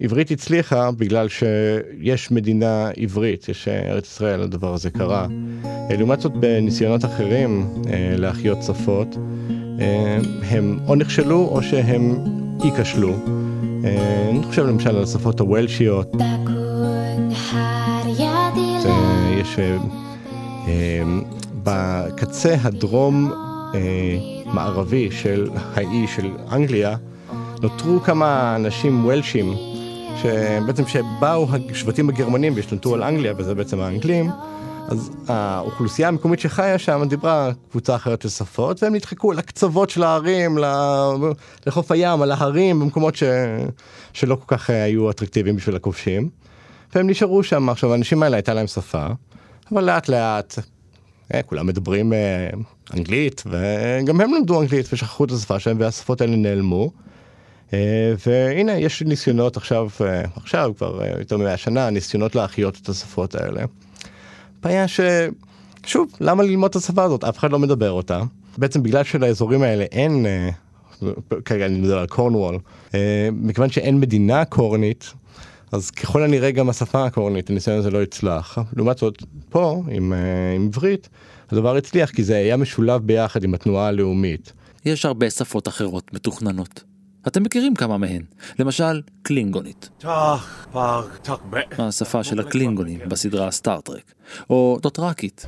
עברית 0.00 0.30
הצליחה 0.30 0.90
בגלל 0.90 1.28
שיש 1.28 2.30
מדינה 2.30 2.90
עברית, 2.96 3.48
יש 3.48 3.68
אה, 3.68 3.90
ארץ 3.90 4.06
ישראל, 4.06 4.42
הדבר 4.42 4.74
הזה 4.74 4.90
קרה. 4.90 5.26
אה, 5.64 5.96
לעומת 5.96 6.20
זאת, 6.20 6.32
בניסיונות 6.32 7.04
אחרים 7.04 7.68
להחיות 8.18 8.62
שפות, 8.62 9.16
הם 10.42 10.78
או 10.88 10.94
נכשלו 10.94 11.48
או 11.48 11.62
שהם 11.62 12.16
ייכשלו. 12.64 13.14
אני 14.30 14.42
חושב 14.42 14.66
למשל 14.66 14.88
על 14.96 15.02
השפות 15.02 15.40
הוולשיות. 15.40 16.12
יש 19.40 19.58
בקצה 21.62 22.56
הדרום 22.62 23.32
מערבי 24.46 25.10
של 25.10 25.50
האי 25.54 26.06
של 26.06 26.30
אנגליה, 26.52 26.96
נותרו 27.62 28.00
כמה 28.00 28.56
אנשים 28.56 29.04
וולשים, 29.04 29.54
שבעצם 30.22 30.86
שבאו 30.86 31.46
השבטים 31.70 32.08
הגרמנים 32.08 32.52
והשתלטו 32.56 32.94
על 32.94 33.02
אנגליה, 33.02 33.32
וזה 33.36 33.54
בעצם 33.54 33.80
האנגלים, 33.80 34.30
אז 34.88 35.10
האוכלוסייה 35.28 36.08
המקומית 36.08 36.40
שחיה 36.40 36.78
שם 36.78 37.02
דיברה 37.08 37.50
קבוצה 37.70 37.94
אחרת 37.94 38.22
של 38.22 38.28
שפות, 38.28 38.82
והם 38.82 38.94
נדחקו 38.94 39.32
לקצוות 39.32 39.90
של 39.90 40.02
ההרים, 40.02 40.58
לחוף 41.66 41.92
הים, 41.92 42.22
על 42.22 42.32
ההרים, 42.32 42.80
במקומות 42.80 43.16
ש... 43.16 43.22
שלא 44.12 44.34
כל 44.34 44.56
כך 44.56 44.70
היו 44.70 45.10
אטרקטיביים 45.10 45.56
בשביל 45.56 45.76
הכובשים. 45.76 46.28
והם 46.94 47.10
נשארו 47.10 47.42
שם. 47.42 47.68
עכשיו, 47.68 47.92
האנשים 47.92 48.22
האלה 48.22 48.36
הייתה 48.36 48.54
להם 48.54 48.66
שפה, 48.66 49.06
אבל 49.72 49.84
לאט 49.84 50.08
לאט 50.08 50.58
אה, 50.58 50.64
כולם 51.46 51.66
מדברים 51.66 52.12
אה, 52.12 52.48
אנגלית, 52.94 53.42
וגם 53.46 54.20
הם 54.20 54.34
למדו 54.34 54.60
אנגלית 54.60 54.92
ושכחו 54.92 55.24
את 55.24 55.30
השפה 55.30 55.60
שלהם, 55.60 55.76
והשפות 55.80 56.20
האלה 56.20 56.36
נעלמו. 56.36 56.90
אה, 57.72 58.14
והנה, 58.26 58.78
יש 58.78 59.02
ניסיונות 59.02 59.56
עכשיו, 59.56 59.88
עכשיו 60.36 60.72
כבר 60.76 61.02
יותר 61.18 61.36
ממאה 61.36 61.56
שנה, 61.56 61.90
ניסיונות 61.90 62.34
להחיות 62.34 62.78
את 62.82 62.88
השפות 62.88 63.34
האלה. 63.34 63.62
הבעיה 64.60 64.88
ש... 64.88 65.00
שוב, 65.86 66.12
למה 66.20 66.42
ללמוד 66.42 66.70
את 66.70 66.76
השפה 66.76 67.02
הזאת? 67.02 67.24
אף 67.24 67.38
אחד 67.38 67.50
לא 67.50 67.58
מדבר 67.58 67.90
אותה. 67.90 68.22
בעצם 68.58 68.82
בגלל 68.82 69.04
שלאזורים 69.04 69.62
האלה 69.62 69.84
אין, 69.92 70.26
אה, 70.26 70.50
כרגע 71.44 71.66
אני 71.66 71.78
מדבר 71.78 71.98
על 71.98 72.06
קורנוול, 72.06 72.58
אה, 72.94 73.28
מכיוון 73.32 73.70
שאין 73.70 74.00
מדינה 74.00 74.44
קורנית, 74.44 75.12
אז 75.72 75.90
ככל 75.90 76.22
הנראה 76.22 76.50
גם 76.50 76.68
השפה 76.68 77.04
הקורנית, 77.04 77.50
הניסיון 77.50 77.78
הזה 77.78 77.90
לא 77.90 78.02
יצלח. 78.02 78.58
לעומת 78.76 78.98
זאת, 78.98 79.22
פה, 79.50 79.82
עם, 79.90 80.12
אה, 80.12 80.18
עם 80.56 80.66
עברית, 80.66 81.08
הדבר 81.50 81.76
הצליח 81.76 82.10
כי 82.10 82.24
זה 82.24 82.36
היה 82.36 82.56
משולב 82.56 83.02
ביחד 83.02 83.44
עם 83.44 83.54
התנועה 83.54 83.86
הלאומית. 83.86 84.52
יש 84.84 85.04
הרבה 85.04 85.30
שפות 85.30 85.68
אחרות 85.68 86.14
מתוכננות. 86.14 86.84
אתם 87.26 87.42
מכירים 87.42 87.74
כמה 87.74 87.98
מהן, 87.98 88.22
למשל 88.58 89.02
קלינגונית, 89.22 89.88
השפה 91.78 92.24
של 92.24 92.40
הקלינגונים 92.40 93.00
בסדרה 93.08 93.50
סטארטרק, 93.50 94.14
או 94.50 94.78
דוטראקית, 94.82 95.46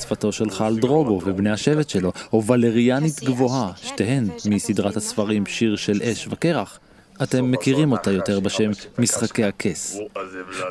שפתו 0.00 0.32
של 0.32 0.50
חל 0.50 0.78
דרוגו 0.78 1.20
ובני 1.26 1.50
השבט 1.50 1.88
שלו, 1.88 2.12
או 2.32 2.44
ולריאנית 2.44 3.24
גבוהה, 3.24 3.72
שתיהן 3.76 4.28
מסדרת 4.50 4.96
הספרים 4.96 5.46
שיר 5.46 5.76
של 5.76 6.02
אש 6.02 6.28
וקרח. 6.30 6.80
אתם 7.22 7.50
מכירים 7.50 7.92
אותה 7.92 8.12
יותר 8.12 8.40
בשם 8.40 8.70
משחקי 8.98 9.44
הכס. 9.44 9.98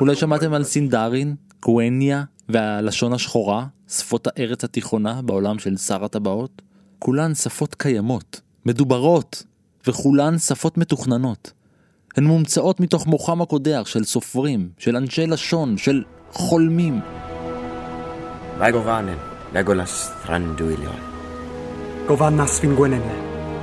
אולי 0.00 0.16
שמעתם 0.16 0.52
על 0.52 0.64
סינדרין, 0.64 1.34
קווניה 1.60 2.24
והלשון 2.48 3.12
השחורה, 3.12 3.66
שפות 3.88 4.26
הארץ 4.26 4.64
התיכונה 4.64 5.22
בעולם 5.22 5.58
של 5.58 5.76
שר 5.76 6.04
הטבעות? 6.04 6.62
כולן 6.98 7.34
שפות 7.34 7.74
קיימות, 7.74 8.40
מדוברות, 8.66 9.42
וכולן 9.86 10.38
שפות 10.38 10.78
מתוכננות. 10.78 11.52
הן 12.16 12.24
מומצאות 12.24 12.80
מתוך 12.80 13.06
מוחם 13.06 13.42
הקודח 13.42 13.82
של 13.86 14.04
סופרים, 14.04 14.68
של 14.78 14.96
אנשי 14.96 15.26
לשון, 15.26 15.76
של 15.76 16.02
חולמים. 16.32 17.00
Thranduilion. 20.24 21.00
Govannas 22.08 22.60
Finguenene, 22.60 23.14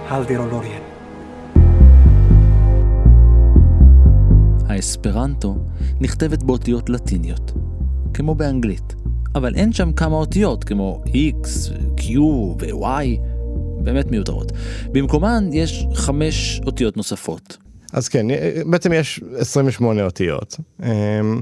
Haldir 0.10 0.42
האספרנטו 4.72 5.56
נכתבת 6.00 6.44
באותיות 6.44 6.90
לטיניות, 6.90 7.52
כמו 8.14 8.36
באנגלית, 8.36 8.96
אבל 9.36 9.56
אין 9.56 9.74
שם 9.74 9.94
כמה 9.94 10.16
אותיות 10.16 10.64
כמו 10.64 11.04
X, 11.08 11.48
Q 11.98 12.20
ו-Y, 12.20 13.20
באמת 13.84 14.12
מיותרות. 14.12 14.52
במקומן 14.92 15.50
יש 15.54 15.86
חמש 15.94 16.62
אותיות 16.66 16.98
נוספות. 16.98 17.58
אז 17.94 18.08
כן, 18.08 18.26
בעצם 18.66 18.94
יש 18.94 19.22
28 19.38 20.04
אותיות. 20.04 20.58
אמ, 20.84 21.42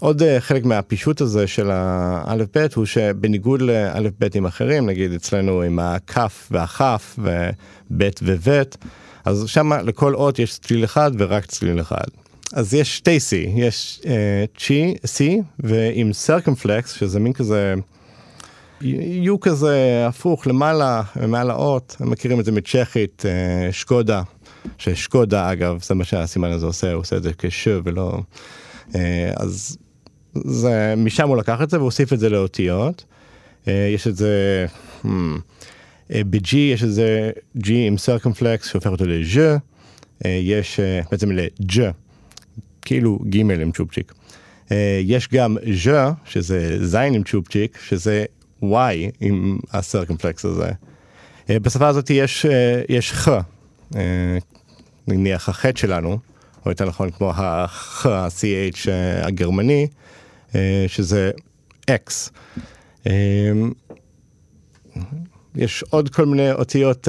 עוד 0.00 0.22
אה, 0.22 0.40
חלק 0.40 0.64
מהפישוט 0.64 1.20
הזה 1.20 1.46
של 1.46 1.70
האלף 1.70 2.46
בית 2.54 2.74
הוא 2.74 2.84
שבניגוד 2.84 3.62
לאלף 3.62 4.12
ביתים 4.18 4.46
אחרים, 4.46 4.86
נגיד 4.86 5.12
אצלנו 5.12 5.62
עם 5.62 5.78
הכף 5.78 6.48
והכף 6.50 7.18
ובית 7.18 8.20
ובית, 8.22 8.76
אז 9.24 9.44
שם 9.46 9.72
לכל 9.72 10.14
אות 10.14 10.38
יש 10.38 10.58
צליל 10.58 10.84
אחד 10.84 11.10
ורק 11.18 11.46
צליל 11.46 11.80
אחד. 11.80 12.06
אז 12.52 12.74
יש 12.74 12.96
שתי 12.96 13.16
C, 13.16 13.36
יש 13.58 14.00
צ'י, 14.58 14.94
uh, 14.94 15.06
C, 15.06 15.22
ועם 15.58 16.12
סרקמפלקס, 16.12 16.92
שזה 16.92 17.20
מין 17.20 17.32
כזה, 17.32 17.74
יו 18.80 19.40
כזה 19.40 20.04
הפוך 20.08 20.46
למעלה, 20.46 21.02
מעל 21.28 21.50
האות, 21.50 21.96
מכירים 22.00 22.40
את 22.40 22.44
זה 22.44 22.52
מצ'כית, 22.52 23.24
uh, 23.24 23.72
שקודה, 23.72 24.22
ששקודה 24.78 25.52
אגב, 25.52 25.82
זה 25.82 25.94
מה 25.94 26.04
שהסימן 26.04 26.50
הזה 26.50 26.66
עושה, 26.66 26.92
הוא 26.92 27.00
עושה 27.00 27.16
את 27.16 27.22
זה 27.22 27.30
כש 27.38 27.68
ולא, 27.84 28.20
uh, 28.88 28.94
אז 29.36 29.78
זה, 30.34 30.94
משם 30.96 31.28
הוא 31.28 31.36
לקח 31.36 31.62
את 31.62 31.70
זה 31.70 31.80
והוסיף 31.80 32.12
את 32.12 32.20
זה 32.20 32.28
לאותיות. 32.28 33.04
Uh, 33.64 33.68
יש 33.94 34.06
את 34.06 34.16
זה, 34.16 34.66
hmm, 35.04 35.08
uh, 35.08 36.14
ב-G 36.30 36.56
יש 36.56 36.82
את 36.84 36.92
זה 36.92 37.30
G 37.58 37.70
עם 37.86 37.98
סרקמפלקס 37.98 38.68
שהופך 38.70 38.90
אותו 38.90 39.04
uh, 39.04 40.26
יש 40.26 40.80
uh, 40.80 41.08
בעצם 41.10 41.32
ל-G. 41.32 41.80
כאילו 42.82 43.18
ג' 43.28 43.50
עם 43.50 43.72
צ'ופצ'יק. 43.72 44.12
אה, 44.72 45.00
יש 45.02 45.28
גם 45.28 45.56
ז'ה, 45.84 46.12
שזה 46.24 46.86
זין 46.86 47.14
עם 47.14 47.22
צ'ופצ'יק, 47.22 47.78
שזה 47.88 48.24
y 48.62 48.66
עם 49.20 49.58
הסרקמפלקס 49.72 50.44
הזה. 50.44 50.70
אה, 51.50 51.58
בשפה 51.58 51.88
הזאת 51.88 52.10
יש, 52.10 52.46
אה, 52.46 52.82
יש 52.88 53.12
ח, 53.12 53.28
נניח 55.08 55.48
החטא 55.48 55.80
שלנו, 55.80 56.18
או 56.66 56.70
יותר 56.70 56.84
נכון 56.84 57.10
כמו 57.10 57.30
הח, 57.30 58.06
ה-ch 58.06 58.88
הגרמני, 59.22 59.86
שזה 60.86 61.30
x. 61.90 62.30
יש 65.54 65.84
עוד 65.90 66.08
כל 66.08 66.26
מיני 66.26 66.52
אותיות 66.52 67.08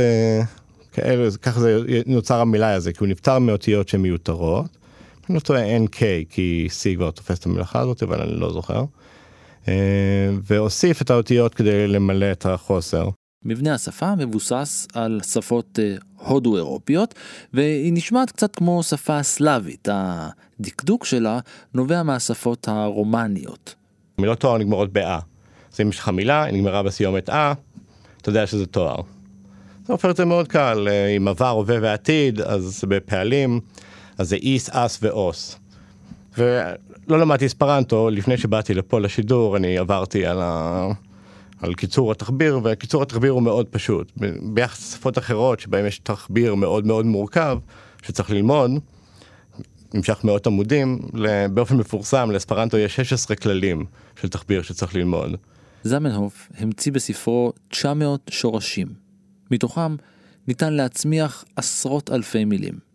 כאלה, 0.92 1.30
ככה 1.42 1.60
זה 1.60 1.80
נוצר 2.06 2.40
המילה 2.40 2.74
הזה, 2.74 2.94
כי 2.94 2.98
הוא 3.00 3.08
נפטר 3.08 3.40
מאותיות 3.40 3.90
שהן 3.90 4.02
מיותרות. 4.02 4.79
אני 5.30 5.36
לא 5.36 5.40
טועה 5.40 5.78
NK, 5.78 6.00
כי 6.30 6.68
C 6.72 6.96
כבר 6.96 7.12
תופס 7.12 7.40
את 7.40 7.46
המלאכה 7.46 7.80
הזאת, 7.80 8.04
אבל 8.04 8.22
אני 8.22 8.40
לא 8.40 8.54
זוכר. 8.54 8.84
אה, 9.68 9.74
והוסיף 10.44 11.02
את 11.02 11.10
האותיות 11.10 11.56
כדי 11.56 11.88
למלא 11.88 12.32
את 12.32 12.46
החוסר. 12.46 13.10
מבנה 13.46 13.74
השפה 13.74 14.16
מבוסס 14.16 14.88
על 14.94 15.22
שפות 15.24 15.80
אה, 15.80 15.96
הודו-אירופיות, 16.16 17.16
והיא 17.54 17.94
נשמעת 17.94 18.32
קצת 18.32 18.56
כמו 18.56 18.84
שפה 18.84 19.24
סלאבית. 19.24 19.88
הדקדוק 19.92 21.06
שלה 21.06 21.40
נובע 21.74 22.04
מהשפות 22.04 22.68
הרומניות. 22.68 23.76
מילות 24.18 24.40
תואר 24.40 24.58
נגמרות 24.58 24.94
ב-א. 24.94 25.20
אז 25.74 25.82
אם 25.82 25.90
יש 25.90 26.00
לך 26.00 26.10
מילה, 26.10 26.44
היא 26.44 26.54
נגמרה 26.54 26.84
בסיומת 26.84 27.30
א, 27.30 27.54
אתה 28.22 28.30
יודע 28.30 28.48
שזה 28.48 28.66
תואר. 28.66 29.02
זה 29.86 29.94
הופך 29.94 30.10
את 30.10 30.18
זה 30.18 30.26
מאוד 30.26 30.48
קל, 30.48 30.88
אה, 30.92 31.08
עם 31.08 31.28
עבר, 31.28 31.50
הווה 31.50 31.78
ועתיד, 31.82 32.42
אז 32.42 32.84
בפעלים. 32.88 33.60
אז 34.20 34.30
זה 34.30 34.36
איס, 34.36 34.70
אס 34.70 35.00
ואוס. 35.02 35.60
ולא 36.38 37.20
למדתי 37.20 37.46
אספרנטו, 37.46 38.10
לפני 38.10 38.38
שבאתי 38.38 38.74
לפה 38.74 39.00
לשידור 39.00 39.58
אני 39.58 39.78
עברתי 39.78 40.26
על, 40.26 40.38
ה... 40.42 40.88
על 41.62 41.74
קיצור 41.74 42.12
התחביר, 42.12 42.60
וקיצור 42.64 43.04
התחביר 43.04 43.32
הוא 43.32 43.44
מאוד 43.44 43.68
פשוט. 43.68 44.12
ביחס 44.42 44.94
לשפות 44.94 45.18
אחרות 45.18 45.60
שבהן 45.60 45.86
יש 45.86 46.00
תחביר 46.00 46.56
מאוד 46.56 46.86
מאוד 46.86 47.06
מורכב, 47.06 47.58
שצריך 48.04 48.32
ללמוד, 48.32 48.72
נמשך 49.94 50.24
מאות 50.24 50.48
עמודים, 50.48 51.00
באופן 51.54 51.78
מפורסם 51.78 52.32
לאספרנטו 52.32 52.78
יש 52.78 52.96
16 52.96 53.38
כללים 53.38 53.86
של 54.22 54.30
תחביר 54.30 54.62
שצריך 54.62 54.96
ללמוד. 54.96 55.36
זמנהוף 55.84 56.50
המציא 56.58 56.92
בספרו 56.92 57.54
900 57.70 58.22
שורשים. 58.30 58.88
מתוכם 59.52 59.96
ניתן 60.48 60.74
להצמיח 60.74 61.46
עשרות 61.56 62.12
אלפי 62.12 62.46
מילים. 62.46 62.89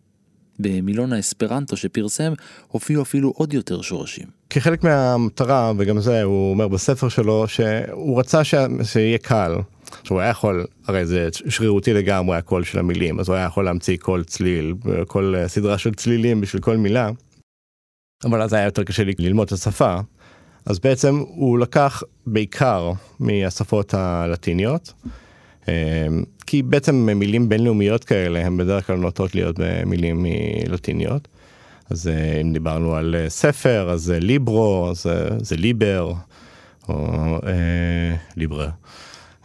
במילון 0.59 1.13
האספרנטו 1.13 1.77
שפרסם 1.77 2.33
הופיעו 2.67 3.03
אפילו 3.03 3.33
עוד 3.35 3.53
יותר 3.53 3.81
שורשים. 3.81 4.25
כחלק 4.49 4.83
מהמטרה, 4.83 5.71
וגם 5.77 5.99
זה 5.99 6.23
הוא 6.23 6.51
אומר 6.51 6.67
בספר 6.67 7.09
שלו, 7.09 7.47
שהוא 7.47 8.19
רצה 8.19 8.43
ש... 8.43 8.55
שיהיה 8.83 9.17
קל. 9.17 9.55
שהוא 10.03 10.19
היה 10.19 10.29
יכול, 10.29 10.65
הרי 10.87 11.05
זה 11.05 11.29
שרירותי 11.49 11.93
לגמרי 11.93 12.37
הקול 12.37 12.63
של 12.63 12.79
המילים, 12.79 13.19
אז 13.19 13.29
הוא 13.29 13.35
היה 13.35 13.45
יכול 13.45 13.65
להמציא 13.65 13.97
קול 13.97 14.23
צליל, 14.23 14.73
כל 15.07 15.35
סדרה 15.47 15.77
של 15.77 15.93
צלילים 15.93 16.41
בשביל 16.41 16.61
כל 16.61 16.77
מילה. 16.77 17.09
אבל 18.23 18.41
אז 18.41 18.53
היה 18.53 18.65
יותר 18.65 18.83
קשה 18.83 19.03
לי 19.03 19.13
ללמוד 19.19 19.47
את 19.47 19.53
השפה. 19.53 19.95
אז 20.65 20.79
בעצם 20.79 21.15
הוא 21.27 21.59
לקח 21.59 22.03
בעיקר 22.27 22.91
מהשפות 23.19 23.93
הלטיניות, 23.93 24.93
כי 26.45 26.61
בעצם 26.61 26.95
מילים 27.15 27.49
בינלאומיות 27.49 28.03
כאלה 28.03 28.45
הן 28.45 28.57
בדרך 28.57 28.87
כלל 28.87 28.95
נוטות 28.95 29.35
להיות 29.35 29.55
במילים 29.59 30.25
לטיניות. 30.67 31.27
אז 31.89 32.07
אה, 32.07 32.41
אם 32.41 32.53
דיברנו 32.53 32.95
על 32.95 33.15
אה, 33.15 33.29
ספר, 33.29 33.89
אז 33.89 34.01
זה 34.01 34.19
ליברו, 34.19 34.87
אז 34.89 35.05
זה 35.41 35.55
ליבר, 35.55 36.13
או 36.89 36.95
אה, 37.47 38.15
ליברה. 38.37 38.69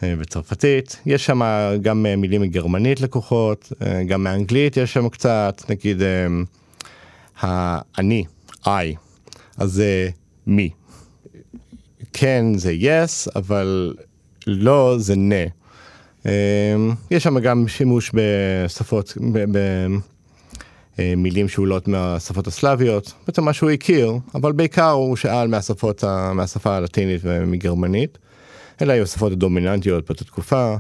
בצרפתית, 0.02 1.00
יש 1.06 1.26
שם 1.26 1.40
גם 1.82 2.06
מילים 2.16 2.40
מגרמנית 2.40 3.00
לקוחות, 3.00 3.72
גם 4.06 4.24
מאנגלית 4.24 4.76
יש 4.76 4.92
שם 4.92 5.08
קצת, 5.08 5.62
נגיד 5.68 6.02
האני, 7.40 8.24
I, 8.64 8.96
אז 9.58 9.72
זה 9.72 10.08
מי. 10.46 10.70
כן 12.12 12.44
זה 12.56 12.74
yes, 12.80 13.30
אבל 13.36 13.94
לא 14.46 14.94
זה 14.98 15.16
נה. 15.16 15.44
אמ, 16.26 16.30
יש 17.10 17.22
שם 17.22 17.38
גם 17.38 17.68
שימוש 17.68 18.10
בשפות, 18.14 19.18
במילים 20.98 21.48
שאולות 21.48 21.88
מהשפות 21.88 22.46
הסלאביות, 22.46 23.12
בעצם 23.26 23.44
מה 23.44 23.52
שהוא 23.52 23.70
הכיר, 23.70 24.12
אבל 24.34 24.52
בעיקר 24.52 24.90
הוא 24.90 25.16
שאל 25.16 25.48
מהשפות, 25.48 26.04
מהשפה 26.34 26.76
הלטינית 26.76 27.20
ומגרמנית. 27.24 28.18
אלה 28.82 28.92
היו 28.92 29.02
השפות 29.02 29.32
הדומיננטיות 29.32 30.06
באותה 30.06 30.24
תקופה. 30.24 30.76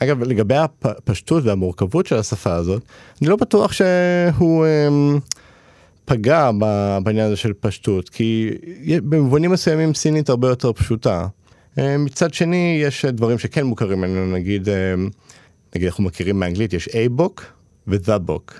אגב, 0.00 0.22
לגבי 0.22 0.54
הפשטות 0.82 1.44
והמורכבות 1.44 2.06
של 2.06 2.16
השפה 2.16 2.54
הזאת, 2.54 2.82
אני 3.22 3.28
לא 3.28 3.36
בטוח 3.36 3.72
שהוא 3.72 4.66
אמ, 4.66 5.18
פגע 6.04 6.50
בעניין 7.02 7.26
הזה 7.26 7.36
של 7.36 7.52
פשטות, 7.60 8.08
כי 8.08 8.50
במובנים 8.86 9.50
מסוימים 9.50 9.94
סינית 9.94 10.28
הרבה 10.28 10.48
יותר 10.48 10.72
פשוטה. 10.72 11.26
אה, 11.78 11.98
מצד 11.98 12.34
שני, 12.34 12.80
יש 12.82 13.04
דברים 13.04 13.38
שכן 13.38 13.66
מוכרים 13.66 14.04
לנו, 14.04 14.32
נגיד, 14.32 14.68
אה, 14.68 14.94
נגיד 15.74 15.88
אנחנו 15.88 16.04
מכירים 16.04 16.40
מאנגלית, 16.40 16.72
יש 16.72 16.88
A-Book 16.88 17.42
ו-The 17.86 18.28
Book. 18.28 18.54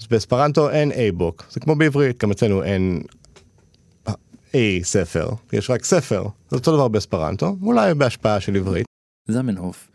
אז 0.00 0.06
באספרנטו 0.06 0.70
אין 0.70 0.92
A-Book, 0.92 1.42
זה 1.50 1.60
כמו 1.60 1.74
בעברית, 1.74 2.22
גם 2.22 2.30
אצלנו 2.30 2.62
אין 2.62 3.02
A 4.52 4.82
ספר, 4.82 5.28
יש 5.52 5.70
רק 5.70 5.84
ספר, 5.84 6.22
זה 6.50 6.56
אותו 6.56 6.76
דבר 6.76 6.88
באספרנטו, 6.88 7.56
אולי 7.62 7.94
בהשפעה 7.94 8.40
של 8.40 8.56
עברית. 8.56 8.86
זמנהוף 9.28 9.90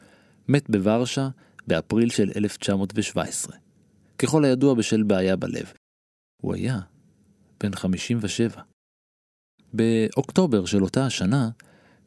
מת 0.48 0.70
בוורשה 0.70 1.30
באפריל 1.68 2.10
של 2.10 2.32
1917, 2.36 3.56
ככל 4.18 4.46
הידוע 4.46 4.74
בשל 4.74 5.04
בעיה 5.04 5.36
בלב. 5.36 5.72
הוא 6.42 6.56
היה 6.56 6.80
בן 7.64 7.76
57. 7.76 8.62
באוקטובר 9.74 10.66
של 10.66 10.84
אותה 10.84 11.06
השנה 11.06 11.50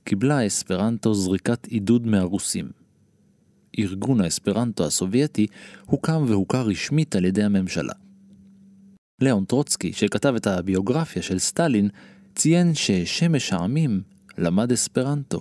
קיבלה 0.05 0.39
האספרנטו 0.39 1.15
זריקת 1.15 1.67
עידוד 1.67 2.07
מהרוסים. 2.07 2.71
ארגון 3.79 4.21
האספרנטו 4.21 4.87
הסובייטי 4.87 5.47
הוקם 5.87 6.25
והוכר 6.29 6.63
רשמית 6.63 7.17
על 7.17 7.25
ידי 7.25 7.43
הממשלה. 7.43 7.93
ליאון 9.21 9.45
טרוצקי, 9.45 9.93
שכתב 9.93 10.35
את 10.37 10.47
הביוגרפיה 10.47 11.23
של 11.23 11.39
סטלין, 11.39 11.89
ציין 12.35 12.75
ששמש 12.75 13.53
העמים 13.53 14.03
למד 14.39 14.73
אספרנטו. 14.73 15.41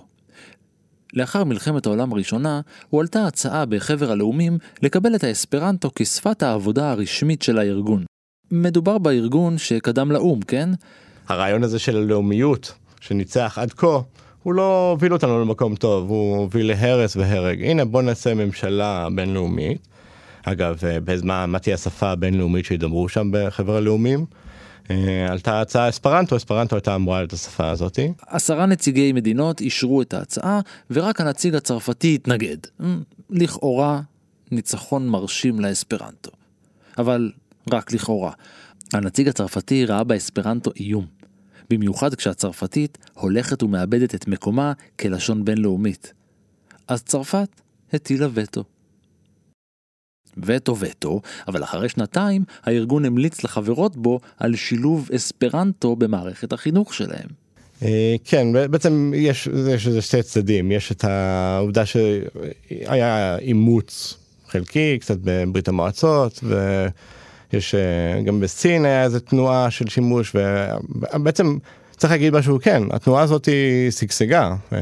לאחר 1.12 1.44
מלחמת 1.44 1.86
העולם 1.86 2.12
הראשונה, 2.12 2.60
הועלתה 2.90 3.26
הצעה 3.26 3.66
בחבר 3.66 4.10
הלאומים 4.10 4.58
לקבל 4.82 5.14
את 5.14 5.24
האספרנטו 5.24 5.90
כשפת 5.94 6.42
העבודה 6.42 6.90
הרשמית 6.90 7.42
של 7.42 7.58
הארגון. 7.58 8.04
מדובר 8.50 8.98
בארגון 8.98 9.58
שקדם 9.58 10.12
לאו"ם, 10.12 10.40
כן? 10.40 10.70
הרעיון 11.28 11.62
הזה 11.64 11.78
של 11.78 11.96
הלאומיות 11.96 12.74
שניצח 13.00 13.58
עד 13.60 13.72
כה, 13.72 13.98
הוא 14.42 14.54
לא 14.54 14.90
הוביל 14.90 15.12
אותנו 15.12 15.40
למקום 15.40 15.74
טוב, 15.74 16.08
הוא 16.08 16.36
הוביל 16.36 16.68
להרס 16.68 17.16
והרג. 17.16 17.62
הנה 17.62 17.84
בוא 17.84 18.02
נעשה 18.02 18.34
ממשלה 18.34 19.08
בינלאומית. 19.14 19.88
אגב, 20.44 20.78
אה, 20.84 21.00
בזמן, 21.00 21.50
מה 21.50 21.58
תהיה 21.58 21.74
השפה 21.74 22.10
הבינלאומית 22.10 22.64
שידברו 22.64 23.08
שם 23.08 23.28
בחבר 23.32 23.76
הלאומים? 23.76 24.26
אה, 24.90 25.26
עלתה 25.30 25.60
הצעה 25.60 25.88
אספרנטו, 25.88 26.36
אספרנטו 26.36 26.76
הייתה 26.76 26.94
אמורה 26.94 27.18
להיות 27.18 27.32
השפה 27.32 27.70
הזאתי. 27.70 28.12
עשרה 28.26 28.66
נציגי 28.66 29.12
מדינות 29.12 29.60
אישרו 29.60 30.02
את 30.02 30.14
ההצעה, 30.14 30.60
ורק 30.90 31.20
הנציג 31.20 31.54
הצרפתי 31.54 32.14
התנגד. 32.14 32.56
אמ, 32.80 33.02
לכאורה, 33.30 34.00
ניצחון 34.50 35.08
מרשים 35.08 35.60
לאספרנטו. 35.60 36.30
אבל 36.98 37.32
רק 37.72 37.92
לכאורה. 37.92 38.32
הנציג 38.92 39.28
הצרפתי 39.28 39.86
ראה 39.86 40.04
באספרנטו 40.04 40.70
איום. 40.76 41.21
במיוחד 41.72 42.14
כשהצרפתית 42.14 42.98
הולכת 43.14 43.62
ומאבדת 43.62 44.14
את 44.14 44.28
מקומה 44.28 44.72
כלשון 45.00 45.44
בינלאומית. 45.44 46.12
אז 46.88 47.02
צרפת 47.02 47.48
הטילה 47.92 48.28
וטו. 48.34 48.64
וטו 50.36 50.76
וטו, 50.78 51.20
אבל 51.48 51.64
אחרי 51.64 51.88
שנתיים 51.88 52.44
הארגון 52.62 53.04
המליץ 53.04 53.44
לחברות 53.44 53.96
בו 53.96 54.20
על 54.38 54.56
שילוב 54.56 55.08
אספרנטו 55.16 55.96
במערכת 55.96 56.52
החינוך 56.52 56.94
שלהם. 56.94 57.28
אה, 57.82 58.14
כן, 58.24 58.46
בעצם 58.70 59.12
יש, 59.16 59.48
לזה 59.48 60.02
שתי 60.02 60.22
צדדים, 60.22 60.72
יש 60.72 60.92
את 60.92 61.04
העובדה 61.04 61.82
שהיה 61.86 63.38
אימוץ 63.38 64.16
חלקי, 64.48 64.98
קצת 65.00 65.18
בברית 65.24 65.68
המועצות, 65.68 66.40
ויש 66.44 66.92
אה, 67.54 68.22
גם 68.22 68.40
בסין 68.40 68.84
היה 68.84 69.04
איזה 69.04 69.20
תנועה 69.20 69.70
של 69.70 69.88
שימוש, 69.88 70.36
ובעצם 71.14 71.58
צריך 71.96 72.12
להגיד 72.12 72.34
משהו, 72.34 72.58
כן, 72.62 72.82
התנועה 72.90 73.22
הזאת 73.22 73.46
היא 73.46 73.90
שגשגה, 73.90 74.54
אה, 74.72 74.78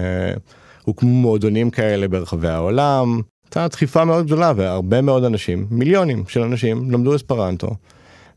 הוקמו 0.85 1.11
מועדונים 1.11 1.71
כאלה 1.71 2.09
ברחבי 2.09 2.49
העולם, 2.49 3.21
הייתה 3.45 3.69
דחיפה 3.69 4.05
מאוד 4.05 4.27
גדולה 4.27 4.53
והרבה 4.57 5.01
מאוד 5.01 5.25
אנשים, 5.25 5.67
מיליונים 5.71 6.25
של 6.29 6.43
אנשים 6.43 6.91
למדו 6.91 7.17
אספרנטו. 7.17 7.71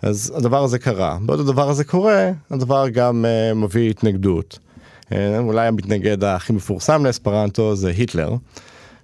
אז 0.02 0.34
הדבר 0.36 0.64
הזה 0.64 0.80
קרה. 0.80 1.18
בעוד 1.22 1.40
הדבר 1.40 1.70
הזה 1.70 1.84
קורה, 1.84 2.32
הדבר 2.52 2.90
גם 2.90 3.26
uh, 3.26 3.56
מביא 3.56 3.90
התנגדות. 3.90 4.60
Uh, 5.06 5.14
אולי 5.40 5.68
המתנגד 5.68 6.24
הכי 6.24 6.54
מפורסם 6.54 7.06
לאספרנטו 7.06 7.76
זה 7.76 7.90
היטלר, 7.90 8.36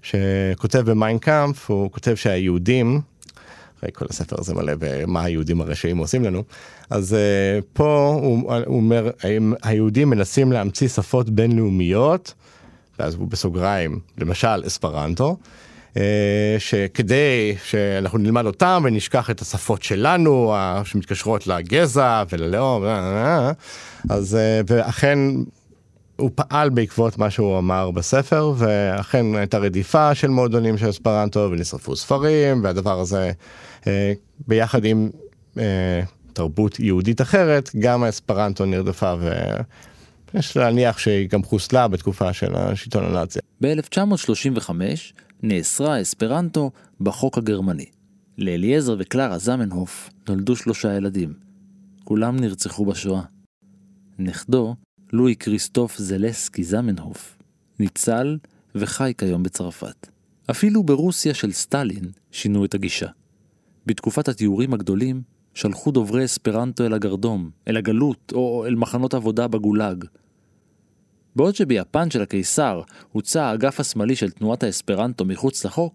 שכותב 0.01 0.79
במיינקאמפ, 0.91 1.71
הוא 1.71 1.91
כותב 1.91 2.15
שהיהודים, 2.15 3.01
הרי 3.81 3.91
כל 3.93 4.05
הספר 4.09 4.35
הזה 4.39 4.53
מלא 4.53 4.73
במה 4.79 5.23
היהודים 5.23 5.61
הרשעים 5.61 5.97
עושים 5.97 6.23
לנו, 6.23 6.43
אז 6.89 7.13
uh, 7.13 7.63
פה 7.73 8.19
הוא, 8.21 8.53
הוא 8.65 8.77
אומר, 8.77 9.09
היהודים 9.63 10.09
מנסים 10.09 10.51
להמציא 10.51 10.87
שפות 10.87 11.29
בינלאומיות, 11.29 12.33
ואז 12.99 13.15
הוא 13.15 13.27
בסוגריים, 13.27 13.99
למשל 14.17 14.67
אספרנטו, 14.67 15.37
אה, 15.97 16.55
שכדי 16.59 17.55
שאנחנו 17.63 18.17
נלמד 18.17 18.45
אותם 18.45 18.81
ונשכח 18.85 19.29
את 19.29 19.41
השפות 19.41 19.83
שלנו 19.83 20.55
שמתקשרות 20.83 21.47
לגזע 21.47 22.23
וללאום, 22.31 22.85
אה, 22.85 23.51
אז 24.09 24.37
ואכן 24.67 25.19
הוא 26.19 26.29
פעל 26.35 26.69
בעקבות 26.69 27.17
מה 27.17 27.29
שהוא 27.29 27.57
אמר 27.57 27.91
בספר 27.91 28.53
ואכן 28.57 29.35
הייתה 29.35 29.57
רדיפה 29.57 30.15
של 30.15 30.27
מועדונים 30.27 30.77
של 30.77 30.89
אספרנטו 30.89 31.49
ונשרפו 31.51 31.95
ספרים 31.95 32.63
והדבר 32.63 32.99
הזה 32.99 33.31
ביחד 34.47 34.85
עם 34.85 35.09
תרבות 36.33 36.79
יהודית 36.79 37.21
אחרת 37.21 37.69
גם 37.79 38.03
האספרנטו 38.03 38.65
נרדפה 38.65 39.15
ויש 40.33 40.57
להניח 40.57 40.97
שהיא 40.97 41.29
גם 41.29 41.43
חוסלה 41.43 41.87
בתקופה 41.87 42.33
של 42.33 42.55
השלטון 42.55 43.05
הנאצי. 43.05 43.39
ב-1935 43.61 44.69
נאסרה 45.43 46.01
אספרנטו 46.01 46.71
בחוק 47.01 47.37
הגרמני. 47.37 47.85
לאליעזר 48.37 48.95
וקלרה 48.99 49.37
זמנהוף 49.37 50.09
נולדו 50.29 50.55
שלושה 50.55 50.93
ילדים. 50.93 51.33
כולם 52.03 52.39
נרצחו 52.39 52.85
בשואה. 52.85 53.21
נכדו, 54.19 54.75
לואי 55.13 55.35
כריסטוף 55.35 55.97
זלסקי 55.97 56.63
זמנהוף, 56.63 57.37
ניצל 57.79 58.37
וחי 58.75 59.13
כיום 59.17 59.43
בצרפת. 59.43 60.07
אפילו 60.51 60.83
ברוסיה 60.83 61.33
של 61.33 61.51
סטלין 61.51 62.05
שינו 62.31 62.65
את 62.65 62.73
הגישה. 62.73 63.07
בתקופת 63.89 64.27
התיאורים 64.27 64.73
הגדולים 64.73 65.21
שלחו 65.53 65.91
דוברי 65.91 66.25
אספרנטו 66.25 66.85
אל 66.85 66.93
הגרדום, 66.93 67.49
אל 67.67 67.77
הגלות 67.77 68.31
או 68.35 68.65
אל 68.65 68.75
מחנות 68.75 69.13
עבודה 69.13 69.47
בגולאג. 69.47 70.05
בעוד 71.35 71.55
שביפן 71.55 72.11
של 72.11 72.21
הקיסר 72.21 72.81
הוצא 73.11 73.41
האגף 73.41 73.79
השמאלי 73.79 74.15
של 74.15 74.31
תנועת 74.31 74.63
האספרנטו 74.63 75.25
מחוץ 75.25 75.65
לחוק, 75.65 75.93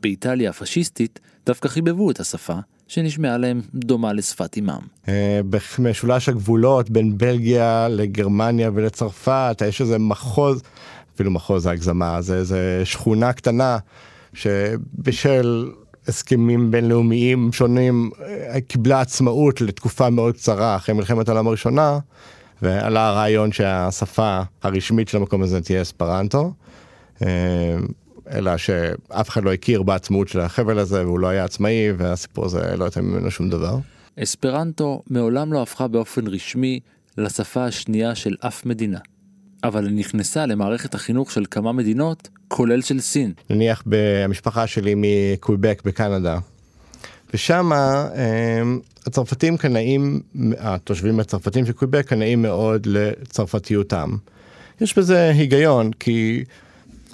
באיטליה 0.00 0.50
הפשיסטית 0.50 1.20
דווקא 1.46 1.68
חיבבו 1.68 2.10
את 2.10 2.20
השפה, 2.20 2.54
שנשמעה 2.88 3.38
להם 3.38 3.60
דומה 3.74 4.12
לשפת 4.12 4.56
אימם. 4.56 4.80
אה, 5.08 5.40
במשולש 5.78 6.28
הגבולות 6.28 6.90
בין 6.90 7.18
בלגיה 7.18 7.88
לגרמניה 7.88 8.70
ולצרפת, 8.74 9.62
יש 9.68 9.80
איזה 9.80 9.98
מחוז, 9.98 10.62
אפילו 11.14 11.30
מחוז 11.30 11.66
ההגזמה, 11.66 12.22
זה 12.22 12.36
איזה 12.36 12.82
שכונה 12.84 13.32
קטנה, 13.32 13.78
שבשל 14.34 15.70
הסכמים 16.08 16.70
בינלאומיים 16.70 17.52
שונים 17.52 18.10
אה, 18.22 18.60
קיבלה 18.60 19.00
עצמאות 19.00 19.60
לתקופה 19.60 20.10
מאוד 20.10 20.34
קצרה 20.34 20.76
אחרי 20.76 20.94
מלחמת 20.94 21.28
העולם 21.28 21.46
הראשונה. 21.46 21.98
ועלה 22.62 23.08
הרעיון 23.08 23.52
שהשפה 23.52 24.42
הרשמית 24.62 25.08
של 25.08 25.16
המקום 25.16 25.42
הזה 25.42 25.60
תהיה 25.60 25.82
אספרנטו, 25.82 26.52
אה, 27.22 27.76
אלא 28.32 28.56
שאף 28.56 29.28
אחד 29.28 29.44
לא 29.44 29.52
הכיר 29.52 29.82
בעצמאות 29.82 30.28
של 30.28 30.40
החבל 30.40 30.78
הזה 30.78 31.04
והוא 31.04 31.18
לא 31.18 31.26
היה 31.26 31.44
עצמאי 31.44 31.92
והסיפור 31.96 32.44
הזה 32.44 32.76
לא 32.76 32.84
הייתה 32.84 33.02
ממנו 33.02 33.30
שום 33.30 33.50
דבר. 33.50 33.78
אספרנטו 34.22 35.02
מעולם 35.10 35.52
לא 35.52 35.62
הפכה 35.62 35.88
באופן 35.88 36.26
רשמי 36.26 36.80
לשפה 37.18 37.64
השנייה 37.64 38.14
של 38.14 38.34
אף 38.40 38.66
מדינה, 38.66 38.98
אבל 39.64 39.86
היא 39.86 39.96
נכנסה 39.96 40.46
למערכת 40.46 40.94
החינוך 40.94 41.30
של 41.30 41.44
כמה 41.50 41.72
מדינות, 41.72 42.28
כולל 42.56 42.82
של 42.82 43.00
סין. 43.00 43.32
נניח 43.50 43.82
במשפחה 43.86 44.66
שלי 44.66 44.94
מקוויבק 44.96 45.82
בקנדה, 45.84 46.38
ושם 47.34 47.70
הצרפתים 49.06 49.56
קנאים, 49.56 50.20
התושבים 50.58 51.20
הצרפתים 51.20 51.66
של 51.66 51.72
קוויבק 51.72 52.06
קנאים 52.06 52.42
מאוד 52.42 52.86
לצרפתיותם. 52.86 54.10
יש 54.80 54.98
בזה 54.98 55.30
היגיון, 55.30 55.92
כי 55.92 56.44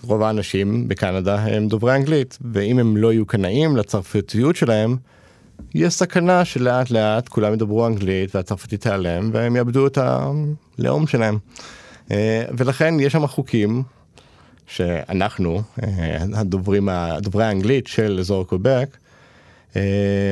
רוב 0.02 0.22
האנשים 0.22 0.88
בקנדה 0.88 1.34
הם 1.34 1.68
דוברי 1.68 1.96
אנגלית, 1.96 2.38
ואם 2.52 2.78
הם 2.78 2.96
לא 2.96 3.12
יהיו 3.12 3.26
קנאים 3.26 3.76
לצרפתיות 3.76 4.56
שלהם, 4.56 4.96
יש 5.74 5.94
סכנה 5.94 6.44
שלאט 6.44 6.90
לאט 6.90 7.28
כולם 7.28 7.52
ידברו 7.52 7.86
אנגלית 7.86 8.34
והצרפתית 8.34 8.80
תיעלם 8.80 9.30
והם 9.32 9.56
יאבדו 9.56 9.86
את 9.86 9.98
הלאום 10.78 11.06
שלהם. 11.06 11.38
אה, 12.10 12.44
ולכן 12.56 12.94
יש 13.00 13.12
שם 13.12 13.26
חוקים 13.26 13.82
שאנחנו, 14.70 15.62
אה, 15.82 16.18
הדוברים, 16.34 16.88
דוברי 17.20 17.44
האנגלית 17.44 17.86
של 17.86 18.16
אזור 18.20 18.46
קוויבק, 18.46 18.96
אה, 19.76 19.82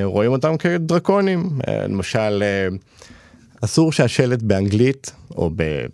רואים 0.05 0.33
אותם 0.33 0.57
כדרקונים. 0.57 1.49
אה, 1.69 1.87
למשל, 1.87 2.43
אסור 3.65 3.93
שהשלט 3.93 4.43
באנגלית, 4.43 5.13
או 5.37 5.51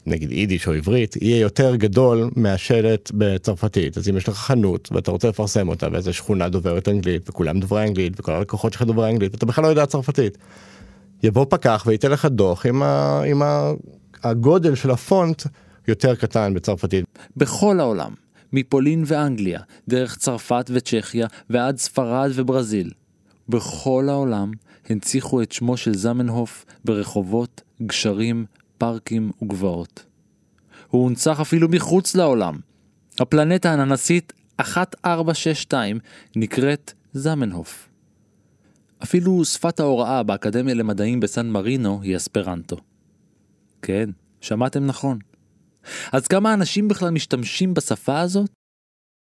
נגיד 0.06 0.32
יידיש 0.32 0.68
או 0.68 0.72
עברית, 0.72 1.16
יהיה 1.22 1.40
יותר 1.40 1.76
גדול 1.76 2.30
מהשלט 2.36 3.10
בצרפתית. 3.14 3.98
אז 3.98 4.08
אם 4.08 4.16
יש 4.16 4.28
לך 4.28 4.34
חנות 4.34 4.88
ואתה 4.92 5.10
רוצה 5.10 5.28
לפרסם 5.28 5.68
אותה 5.68 5.88
ואיזה 5.92 6.12
שכונה 6.12 6.48
דוברת 6.48 6.88
אנגלית 6.88 7.28
וכולם 7.30 7.60
דוברי 7.60 7.82
אנגלית 7.82 8.20
וכל 8.20 8.32
הלקוחות 8.32 8.72
שלך 8.72 8.82
דוברי 8.82 9.10
אנגלית 9.10 9.34
ואתה 9.34 9.46
בכלל 9.46 9.64
לא 9.64 9.68
יודע 9.68 9.86
צרפתית. 9.86 10.38
יבוא 11.22 11.46
פקח 11.48 11.84
וייתן 11.86 12.10
לך 12.10 12.24
דוח 12.24 12.66
עם, 12.66 12.82
ה, 12.82 13.22
עם 13.26 13.42
ה, 13.42 13.72
הגודל 14.22 14.74
של 14.74 14.90
הפונט 14.90 15.42
יותר 15.88 16.14
קטן 16.14 16.54
בצרפתית. 16.54 17.04
בכל 17.36 17.80
העולם, 17.80 18.10
מפולין 18.54 19.04
ואנגליה, 19.06 19.60
דרך 19.88 20.16
צרפת 20.16 20.70
וצ'כיה 20.74 21.26
ועד 21.50 21.78
ספרד 21.78 22.30
וברזיל. 22.34 22.90
בכל 23.48 24.06
העולם 24.08 24.50
הנציחו 24.88 25.42
את 25.42 25.52
שמו 25.52 25.76
של 25.76 25.94
זמנהוף 25.94 26.64
ברחובות, 26.84 27.62
גשרים, 27.82 28.46
פארקים 28.78 29.30
וגבעות. 29.42 30.04
הוא 30.88 31.02
הונצח 31.02 31.40
אפילו 31.40 31.68
מחוץ 31.68 32.14
לעולם. 32.14 32.58
הפלנטה 33.20 33.70
האננסית 33.70 34.32
1462 34.60 35.98
נקראת 36.36 36.92
זמנהוף. 37.12 37.88
אפילו 39.02 39.44
שפת 39.44 39.80
ההוראה 39.80 40.22
באקדמיה 40.22 40.74
למדעים 40.74 41.20
בסן 41.20 41.46
מרינו 41.46 42.00
היא 42.02 42.16
אספרנטו. 42.16 42.76
כן, 43.82 44.10
שמעתם 44.40 44.86
נכון. 44.86 45.18
אז 46.12 46.26
כמה 46.26 46.54
אנשים 46.54 46.88
בכלל 46.88 47.10
משתמשים 47.10 47.74
בשפה 47.74 48.20
הזאת? 48.20 48.50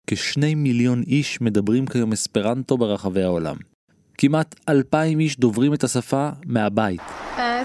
כשני 0.07 0.55
מיליון 0.55 1.03
איש 1.07 1.41
מדברים 1.41 1.85
כיום 1.87 2.13
אספרנטו 2.13 2.77
ברחבי 2.77 3.23
העולם. 3.23 3.55
כמעט 4.17 4.55
אלפיים 4.69 5.19
איש 5.19 5.39
דוברים 5.39 5.73
את 5.73 5.83
השפה 5.83 6.29
מהבית. 6.45 7.01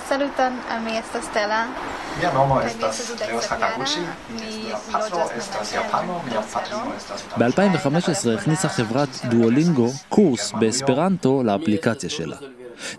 Saluton, 0.09 0.53
a 0.69 0.81
mi 0.85 0.93
estas 1.03 1.25
Stella. 1.31 1.61
Mia 2.19 2.31
nomo 2.37 2.55
Kaj 2.55 2.65
mi 2.65 2.71
estas 2.71 3.01
estas 3.01 3.21
Leo 3.21 3.37
dudek 3.37 3.49
Sakaguchi. 3.49 4.03
Mi 4.39 4.51
Mia 4.65 4.79
patro 4.93 5.19
loĝas 5.19 5.31
estas 5.39 5.73
en 5.73 5.79
japano, 5.79 6.15
mia 6.27 6.43
patrino 6.53 6.85
Barcelono. 6.85 6.97
estas 6.97 8.27
ב-2015 8.27 8.39
הכניסה 8.39 8.69
חברת 8.69 9.09
דואלינגו 9.31 9.89
קורס 10.09 10.53
באספרנטו 10.53 11.43
לאפליקציה 11.43 12.11
שלה. 12.11 12.37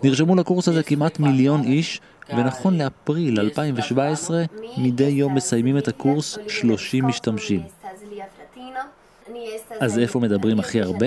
נרשמו 0.02 0.36
לקורס 0.36 0.68
הזה 0.68 0.82
כמעט 0.82 1.18
מיליון 1.18 1.64
איש, 1.64 2.00
ונכון 2.28 2.78
לאפריל 2.78 3.40
2017, 3.40 4.44
מדי 4.78 5.04
יום 5.04 5.34
מסיימים 5.34 5.78
את 5.78 5.88
הקורס 5.88 6.38
30 6.48 7.06
משתמשים. 7.06 7.62
אז 9.80 9.98
איפה 9.98 10.20
מדברים 10.20 10.58
הכי 10.58 10.80
הרבה? 10.80 11.06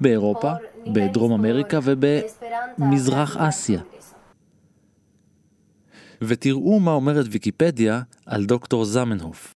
באירופה, 0.00 0.52
בדרום 0.86 1.32
אמריקה 1.32 1.78
ובמזרח 1.82 3.36
אסיה. 3.36 3.80
ותראו 6.22 6.80
מה 6.80 6.92
אומרת 6.92 7.26
ויקיפדיה 7.30 8.02
על 8.26 8.44
דוקטור 8.44 8.84
זמנהוף. 8.84 9.54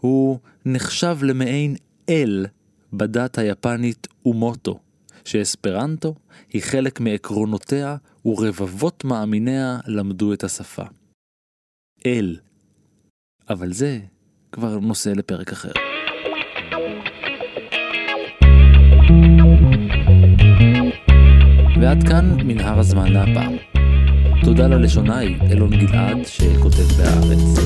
הוא 0.00 0.38
נחשב 0.64 1.18
למעין 1.22 1.76
אל 2.08 2.46
בדת 2.92 3.38
היפנית 3.38 4.06
אומוטו, 4.26 4.78
שאספרנטו 5.24 6.14
היא 6.52 6.62
חלק 6.62 7.00
מעקרונותיה 7.00 7.96
ורבבות 8.26 9.04
מאמיניה 9.04 9.78
למדו 9.86 10.32
את 10.32 10.44
השפה. 10.44 10.82
אל. 12.06 12.36
אבל 13.50 13.72
זה 13.72 13.98
כבר 14.52 14.78
נושא 14.78 15.08
לפרק 15.08 15.52
אחר. 15.52 15.72
ועד 21.80 22.02
כאן 22.08 22.46
מנהר 22.46 22.78
הזמן 22.78 23.12
להפעם. 23.12 23.56
תודה 24.44 24.66
ללשונאי 24.66 25.34
אלון 25.52 25.70
גלעד 25.70 26.16
שכותב 26.24 26.88
בהארץ. 26.98 27.58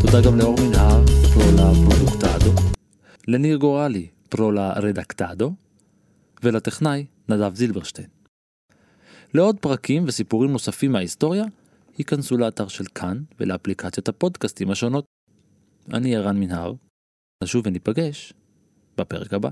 תודה 0.00 0.20
גם 0.26 0.38
לאור 0.38 0.56
מנהר, 0.60 1.04
פרולה 1.06 1.70
פרודוקטדו, 1.74 2.70
לניר 3.28 3.56
גורלי, 3.56 4.06
פרולה 4.28 4.72
רדקטדו, 4.72 5.52
ולטכנאי 6.42 7.06
נדב 7.28 7.54
זילברשטיין. 7.54 8.21
לעוד 9.34 9.56
פרקים 9.60 10.04
וסיפורים 10.06 10.52
נוספים 10.52 10.92
מההיסטוריה, 10.92 11.44
היכנסו 11.98 12.38
לאתר 12.38 12.68
של 12.68 12.84
כאן 12.94 13.22
ולאפליקציות 13.40 14.08
הפודקאסטים 14.08 14.70
השונות. 14.70 15.04
אני 15.92 16.16
ערן 16.16 16.40
מנהר, 16.40 16.72
נשוב 17.44 17.66
וניפגש 17.66 18.32
בפרק 18.98 19.32
הבא. 19.34 19.50